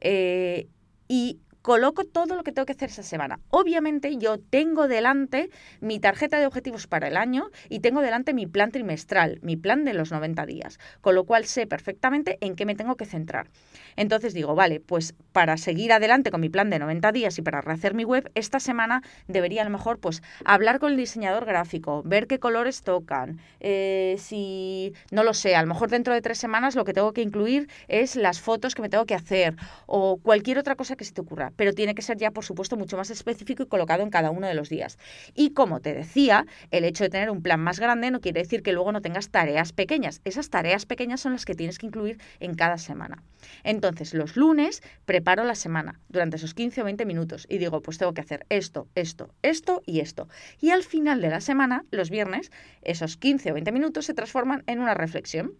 Eh, 0.00 0.68
y 1.08 1.40
coloco 1.66 2.04
todo 2.04 2.36
lo 2.36 2.44
que 2.44 2.52
tengo 2.52 2.64
que 2.64 2.74
hacer 2.74 2.90
esa 2.90 3.02
semana. 3.02 3.40
Obviamente 3.50 4.16
yo 4.18 4.38
tengo 4.38 4.86
delante 4.86 5.50
mi 5.80 5.98
tarjeta 5.98 6.38
de 6.38 6.46
objetivos 6.46 6.86
para 6.86 7.08
el 7.08 7.16
año 7.16 7.50
y 7.68 7.80
tengo 7.80 8.02
delante 8.02 8.34
mi 8.34 8.46
plan 8.46 8.70
trimestral, 8.70 9.40
mi 9.42 9.56
plan 9.56 9.84
de 9.84 9.92
los 9.92 10.12
90 10.12 10.46
días, 10.46 10.78
con 11.00 11.16
lo 11.16 11.24
cual 11.24 11.44
sé 11.44 11.66
perfectamente 11.66 12.38
en 12.40 12.54
qué 12.54 12.66
me 12.66 12.76
tengo 12.76 12.94
que 12.94 13.04
centrar. 13.04 13.48
Entonces 13.96 14.32
digo, 14.32 14.54
vale, 14.54 14.78
pues 14.78 15.16
para 15.32 15.56
seguir 15.56 15.92
adelante 15.92 16.30
con 16.30 16.40
mi 16.40 16.48
plan 16.48 16.70
de 16.70 16.78
90 16.78 17.10
días 17.10 17.36
y 17.36 17.42
para 17.42 17.62
rehacer 17.62 17.94
mi 17.94 18.04
web, 18.04 18.30
esta 18.36 18.60
semana 18.60 19.02
debería 19.26 19.62
a 19.62 19.64
lo 19.64 19.70
mejor 19.70 19.98
pues 19.98 20.22
hablar 20.44 20.78
con 20.78 20.92
el 20.92 20.96
diseñador 20.96 21.46
gráfico, 21.46 22.04
ver 22.04 22.28
qué 22.28 22.38
colores 22.38 22.82
tocan, 22.82 23.40
eh, 23.58 24.14
si 24.20 24.92
no 25.10 25.24
lo 25.24 25.34
sé, 25.34 25.56
a 25.56 25.62
lo 25.62 25.66
mejor 25.66 25.90
dentro 25.90 26.14
de 26.14 26.22
tres 26.22 26.38
semanas 26.38 26.76
lo 26.76 26.84
que 26.84 26.92
tengo 26.92 27.12
que 27.12 27.22
incluir 27.22 27.68
es 27.88 28.14
las 28.14 28.40
fotos 28.40 28.76
que 28.76 28.82
me 28.82 28.88
tengo 28.88 29.04
que 29.04 29.16
hacer 29.16 29.56
o 29.86 30.18
cualquier 30.18 30.58
otra 30.58 30.76
cosa 30.76 30.94
que 30.94 31.02
se 31.02 31.12
te 31.12 31.22
ocurra 31.22 31.50
pero 31.56 31.72
tiene 31.72 31.94
que 31.94 32.02
ser 32.02 32.16
ya, 32.16 32.30
por 32.30 32.44
supuesto, 32.44 32.76
mucho 32.76 32.96
más 32.96 33.10
específico 33.10 33.62
y 33.62 33.66
colocado 33.66 34.02
en 34.02 34.10
cada 34.10 34.30
uno 34.30 34.46
de 34.46 34.54
los 34.54 34.68
días. 34.68 34.98
Y 35.34 35.50
como 35.50 35.80
te 35.80 35.94
decía, 35.94 36.46
el 36.70 36.84
hecho 36.84 37.04
de 37.04 37.10
tener 37.10 37.30
un 37.30 37.42
plan 37.42 37.60
más 37.60 37.80
grande 37.80 38.10
no 38.10 38.20
quiere 38.20 38.42
decir 38.42 38.62
que 38.62 38.72
luego 38.72 38.92
no 38.92 39.02
tengas 39.02 39.30
tareas 39.30 39.72
pequeñas. 39.72 40.20
Esas 40.24 40.50
tareas 40.50 40.86
pequeñas 40.86 41.20
son 41.20 41.32
las 41.32 41.44
que 41.44 41.54
tienes 41.54 41.78
que 41.78 41.86
incluir 41.86 42.18
en 42.40 42.54
cada 42.54 42.78
semana. 42.78 43.22
Entonces, 43.64 44.14
los 44.14 44.36
lunes 44.36 44.82
preparo 45.04 45.44
la 45.44 45.54
semana 45.54 46.00
durante 46.08 46.36
esos 46.36 46.54
15 46.54 46.82
o 46.82 46.84
20 46.84 47.04
minutos 47.04 47.46
y 47.48 47.58
digo, 47.58 47.82
pues 47.82 47.98
tengo 47.98 48.14
que 48.14 48.20
hacer 48.20 48.46
esto, 48.48 48.88
esto, 48.94 49.34
esto 49.42 49.82
y 49.86 50.00
esto. 50.00 50.28
Y 50.60 50.70
al 50.70 50.82
final 50.82 51.20
de 51.20 51.30
la 51.30 51.40
semana, 51.40 51.84
los 51.90 52.10
viernes, 52.10 52.50
esos 52.82 53.16
15 53.16 53.50
o 53.50 53.54
20 53.54 53.72
minutos 53.72 54.06
se 54.06 54.14
transforman 54.14 54.62
en 54.66 54.80
una 54.80 54.94
reflexión 54.94 55.54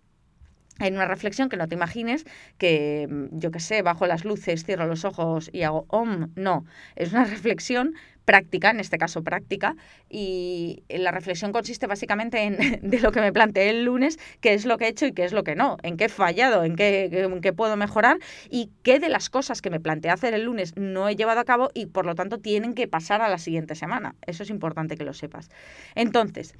en 0.78 0.94
una 0.94 1.06
reflexión 1.06 1.48
que 1.48 1.56
no 1.56 1.68
te 1.68 1.74
imagines 1.74 2.24
que, 2.58 3.06
mm, 3.08 3.38
yo 3.38 3.50
qué 3.50 3.60
sé, 3.60 3.82
bajo 3.82 4.06
las 4.06 4.24
luces, 4.24 4.64
cierro 4.64 4.86
los 4.86 5.04
ojos 5.04 5.50
y 5.52 5.62
hago 5.62 5.86
om. 5.88 6.30
No, 6.36 6.64
es 6.96 7.12
una 7.12 7.24
reflexión 7.24 7.94
práctica, 8.24 8.70
en 8.70 8.80
este 8.80 8.98
caso 8.98 9.22
práctica, 9.22 9.76
y 10.10 10.82
la 10.88 11.12
reflexión 11.12 11.52
consiste 11.52 11.86
básicamente 11.86 12.42
en 12.42 12.56
de 12.82 13.00
lo 13.00 13.12
que 13.12 13.20
me 13.20 13.32
planteé 13.32 13.70
el 13.70 13.84
lunes, 13.84 14.18
qué 14.40 14.52
es 14.52 14.66
lo 14.66 14.76
que 14.76 14.86
he 14.86 14.88
hecho 14.88 15.06
y 15.06 15.12
qué 15.12 15.24
es 15.24 15.32
lo 15.32 15.44
que 15.44 15.54
no, 15.54 15.78
en 15.82 15.96
qué 15.96 16.06
he 16.06 16.08
fallado, 16.08 16.64
en 16.64 16.76
qué, 16.76 17.04
en 17.04 17.40
qué 17.40 17.52
puedo 17.52 17.76
mejorar 17.76 18.18
y 18.50 18.70
qué 18.82 18.98
de 18.98 19.08
las 19.08 19.30
cosas 19.30 19.62
que 19.62 19.70
me 19.70 19.80
planteé 19.80 20.10
hacer 20.10 20.34
el 20.34 20.42
lunes 20.42 20.74
no 20.76 21.08
he 21.08 21.16
llevado 21.16 21.40
a 21.40 21.44
cabo 21.44 21.70
y 21.72 21.86
por 21.86 22.04
lo 22.04 22.14
tanto 22.14 22.38
tienen 22.38 22.74
que 22.74 22.88
pasar 22.88 23.22
a 23.22 23.28
la 23.28 23.38
siguiente 23.38 23.76
semana. 23.76 24.16
Eso 24.26 24.42
es 24.42 24.50
importante 24.50 24.96
que 24.96 25.04
lo 25.04 25.14
sepas. 25.14 25.48
Entonces, 25.94 26.54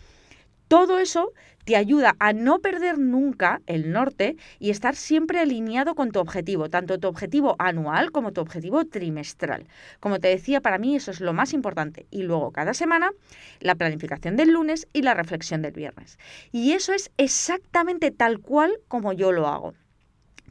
todo 0.69 0.99
eso 0.99 1.33
te 1.67 1.75
ayuda 1.75 2.15
a 2.21 2.33
no 2.33 2.61
perder 2.61 2.97
nunca 2.97 3.61
el 3.67 3.91
norte 3.91 4.37
y 4.61 4.71
estar 4.71 4.95
siempre 4.95 5.41
alineado 5.41 5.97
con 5.97 6.13
tu 6.13 6.21
objetivo, 6.21 6.69
tanto 6.69 7.01
tu 7.01 7.09
objetivo 7.09 7.57
anual 7.59 8.13
como 8.13 8.33
tu 8.33 8.41
objetivo 8.41 8.85
trimestral. 8.85 9.67
Como 9.99 10.21
te 10.21 10.29
decía, 10.29 10.61
para 10.61 10.79
mí 10.79 10.95
eso 10.95 11.11
es 11.11 11.21
lo 11.21 11.33
más 11.33 11.53
importante. 11.53 12.07
Y 12.11 12.23
luego 12.23 12.53
cada 12.53 12.73
semana 12.73 13.11
la 13.59 13.75
planificación 13.75 14.37
del 14.37 14.53
lunes 14.53 14.87
y 14.93 15.03
la 15.03 15.15
reflexión 15.15 15.61
del 15.61 15.73
viernes. 15.73 16.19
Y 16.53 16.73
eso 16.73 16.93
es 16.93 17.11
exactamente 17.17 18.13
tal 18.13 18.39
cual 18.39 18.73
como 18.87 19.13
yo 19.13 19.33
lo 19.33 19.49
hago. 19.49 19.75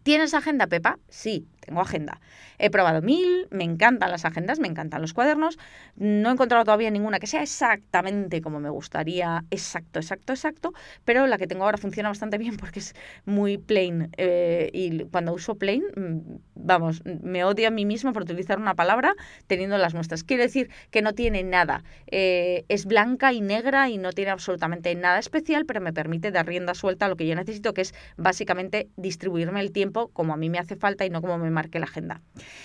¿Tienes 0.04 0.34
agenda, 0.34 0.68
Pepa? 0.68 1.00
Sí, 1.10 1.48
tengo 1.66 1.82
agenda. 1.82 2.22
He 2.58 2.70
probado 2.70 3.02
mil, 3.02 3.48
me 3.52 3.64
encantan 3.64 4.12
las 4.12 4.24
agendas, 4.26 4.60
me 4.60 4.68
encantan 4.68 5.02
los 5.02 5.14
cuadernos. 5.14 5.58
No 5.96 6.30
he 6.30 6.32
encontrado 6.32 6.64
todavía 6.64 6.92
ninguna 6.92 7.20
que 7.20 7.28
sea 7.28 7.42
exactamente 7.42 8.42
como 8.42 8.60
me 8.60 8.70
gustaría, 8.70 9.44
exacto, 9.52 10.00
exacto, 10.00 10.34
exacto, 10.34 10.74
pero 11.04 11.28
la 11.28 11.38
que 11.38 11.48
tengo 11.48 11.64
ahora 11.66 11.78
funciona 11.78 12.10
bastante 12.10 12.38
bien 12.38 12.58
porque 12.58 12.80
es 12.80 12.96
muy 13.26 13.58
plain. 13.58 14.10
Eh, 14.18 14.70
y 14.74 15.06
cuando 15.06 15.34
uso 15.34 15.56
plain, 15.56 15.84
mm, 15.96 16.20
vamos, 16.56 17.02
me 17.06 17.44
odio 17.44 17.68
a 17.68 17.72
mí 17.72 17.86
mismo 17.86 18.14
por 18.14 18.24
utilizar 18.24 18.60
una 18.60 18.76
palabra 18.76 19.14
teniendo 19.48 19.78
las 19.78 19.94
nuestras. 19.94 20.24
Quiere 20.24 20.44
decir 20.44 20.70
que 20.92 21.02
no 21.02 21.14
tiene 21.14 21.44
nada. 21.44 21.84
Eh, 22.08 22.66
es 22.70 22.86
blanca 22.86 23.34
y 23.34 23.42
negra 23.42 23.90
y 23.90 23.98
no 23.98 24.12
tiene 24.12 24.32
absolutamente 24.32 24.94
nada 24.96 25.20
especial, 25.20 25.66
pero 25.66 25.82
me 25.82 25.94
permite 25.94 26.32
dar 26.32 26.46
rienda 26.46 26.74
suelta 26.74 27.08
a 27.08 27.10
lo 27.10 27.16
que 27.16 27.28
yo 27.28 27.36
necesito, 27.36 27.74
que 27.74 27.82
es 27.82 27.94
básicamente 28.18 28.90
distribuirme 28.96 29.60
el 29.62 29.72
tiempo 29.72 30.10
como 30.10 30.34
a 30.34 30.38
mí 30.38 30.50
me 30.50 30.60
hace 30.60 30.76
falta 30.76 31.06
y 31.06 31.10
no 31.10 31.22
como 31.22 31.38
me 31.38 31.52
marque 31.56 31.80
la 31.80 31.86
agenda. 31.86 32.22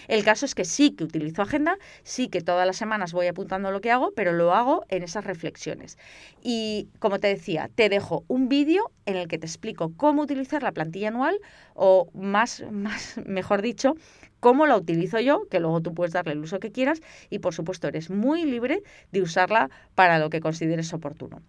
El 0.08 0.24
caso 0.24 0.44
es 0.44 0.54
que 0.54 0.66
sí 0.66 0.90
que 0.90 1.04
utilizo 1.04 1.42
agenda, 1.42 1.78
sí 2.02 2.28
que 2.28 2.42
todas 2.42 2.66
las 2.66 2.76
semanas 2.76 3.12
voy 3.12 3.28
apuntando 3.28 3.70
lo 3.70 3.80
que 3.80 3.90
hago, 3.90 4.12
pero 4.14 4.32
lo 4.32 4.52
hago 4.52 4.84
en 4.88 5.02
esas 5.02 5.24
reflexiones. 5.24 5.96
Y 6.42 6.88
como 6.98 7.18
te 7.18 7.28
decía, 7.28 7.70
te 7.74 7.88
dejo 7.88 8.24
un 8.28 8.48
vídeo 8.48 8.90
en 9.06 9.16
el 9.16 9.28
que 9.28 9.38
te 9.38 9.46
explico 9.46 9.92
cómo 9.96 10.22
utilizar 10.22 10.62
la 10.62 10.72
plantilla 10.72 11.08
anual 11.08 11.38
o 11.74 12.10
más, 12.12 12.64
más 12.70 13.18
mejor 13.24 13.62
dicho, 13.62 13.94
cómo 14.40 14.66
la 14.66 14.76
utilizo 14.76 15.20
yo, 15.20 15.46
que 15.50 15.60
luego 15.60 15.80
tú 15.80 15.94
puedes 15.94 16.12
darle 16.12 16.32
el 16.32 16.40
uso 16.40 16.58
que 16.58 16.72
quieras 16.72 17.00
y 17.28 17.38
por 17.38 17.54
supuesto 17.54 17.88
eres 17.88 18.10
muy 18.10 18.44
libre 18.44 18.82
de 19.12 19.22
usarla 19.22 19.70
para 19.94 20.18
lo 20.18 20.30
que 20.30 20.40
consideres 20.40 20.92
oportuno. 20.92 21.42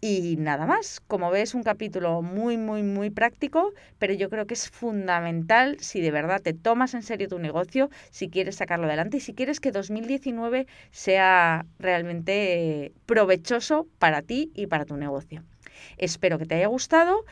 Y 0.00 0.36
nada 0.38 0.66
más, 0.66 1.00
como 1.00 1.30
ves, 1.30 1.54
un 1.54 1.62
capítulo 1.62 2.20
muy, 2.20 2.58
muy, 2.58 2.82
muy 2.82 3.10
práctico, 3.10 3.72
pero 3.98 4.12
yo 4.12 4.28
creo 4.28 4.46
que 4.46 4.54
es 4.54 4.68
fundamental 4.68 5.78
si 5.80 6.00
de 6.00 6.10
verdad 6.10 6.42
te 6.42 6.52
tomas 6.52 6.94
en 6.94 7.02
serio 7.02 7.28
tu 7.28 7.38
negocio, 7.38 7.88
si 8.10 8.28
quieres 8.28 8.56
sacarlo 8.56 8.86
adelante 8.86 9.16
y 9.16 9.20
si 9.20 9.32
quieres 9.32 9.60
que 9.60 9.72
2019 9.72 10.66
sea 10.90 11.64
realmente 11.78 12.92
provechoso 13.06 13.86
para 13.98 14.20
ti 14.22 14.52
y 14.54 14.66
para 14.66 14.84
tu 14.84 14.96
negocio. 14.96 15.42
Espero 15.96 16.38
que 16.38 16.46
te 16.46 16.56
haya 16.56 16.66
gustado. 16.66 17.24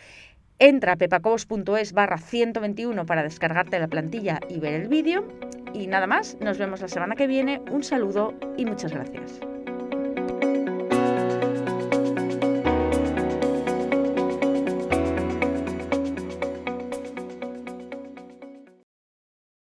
Entra 0.58 0.92
a 0.92 0.96
pepacobos.es 0.96 1.92
barra 1.92 2.18
121 2.18 3.04
para 3.04 3.22
descargarte 3.22 3.78
la 3.80 3.88
plantilla 3.88 4.40
y 4.48 4.60
ver 4.60 4.74
el 4.74 4.88
vídeo. 4.88 5.26
Y 5.74 5.88
nada 5.88 6.06
más, 6.06 6.36
nos 6.40 6.58
vemos 6.58 6.80
la 6.80 6.88
semana 6.88 7.16
que 7.16 7.26
viene. 7.26 7.60
Un 7.70 7.82
saludo 7.82 8.34
y 8.56 8.64
muchas 8.64 8.92
gracias. 8.92 9.40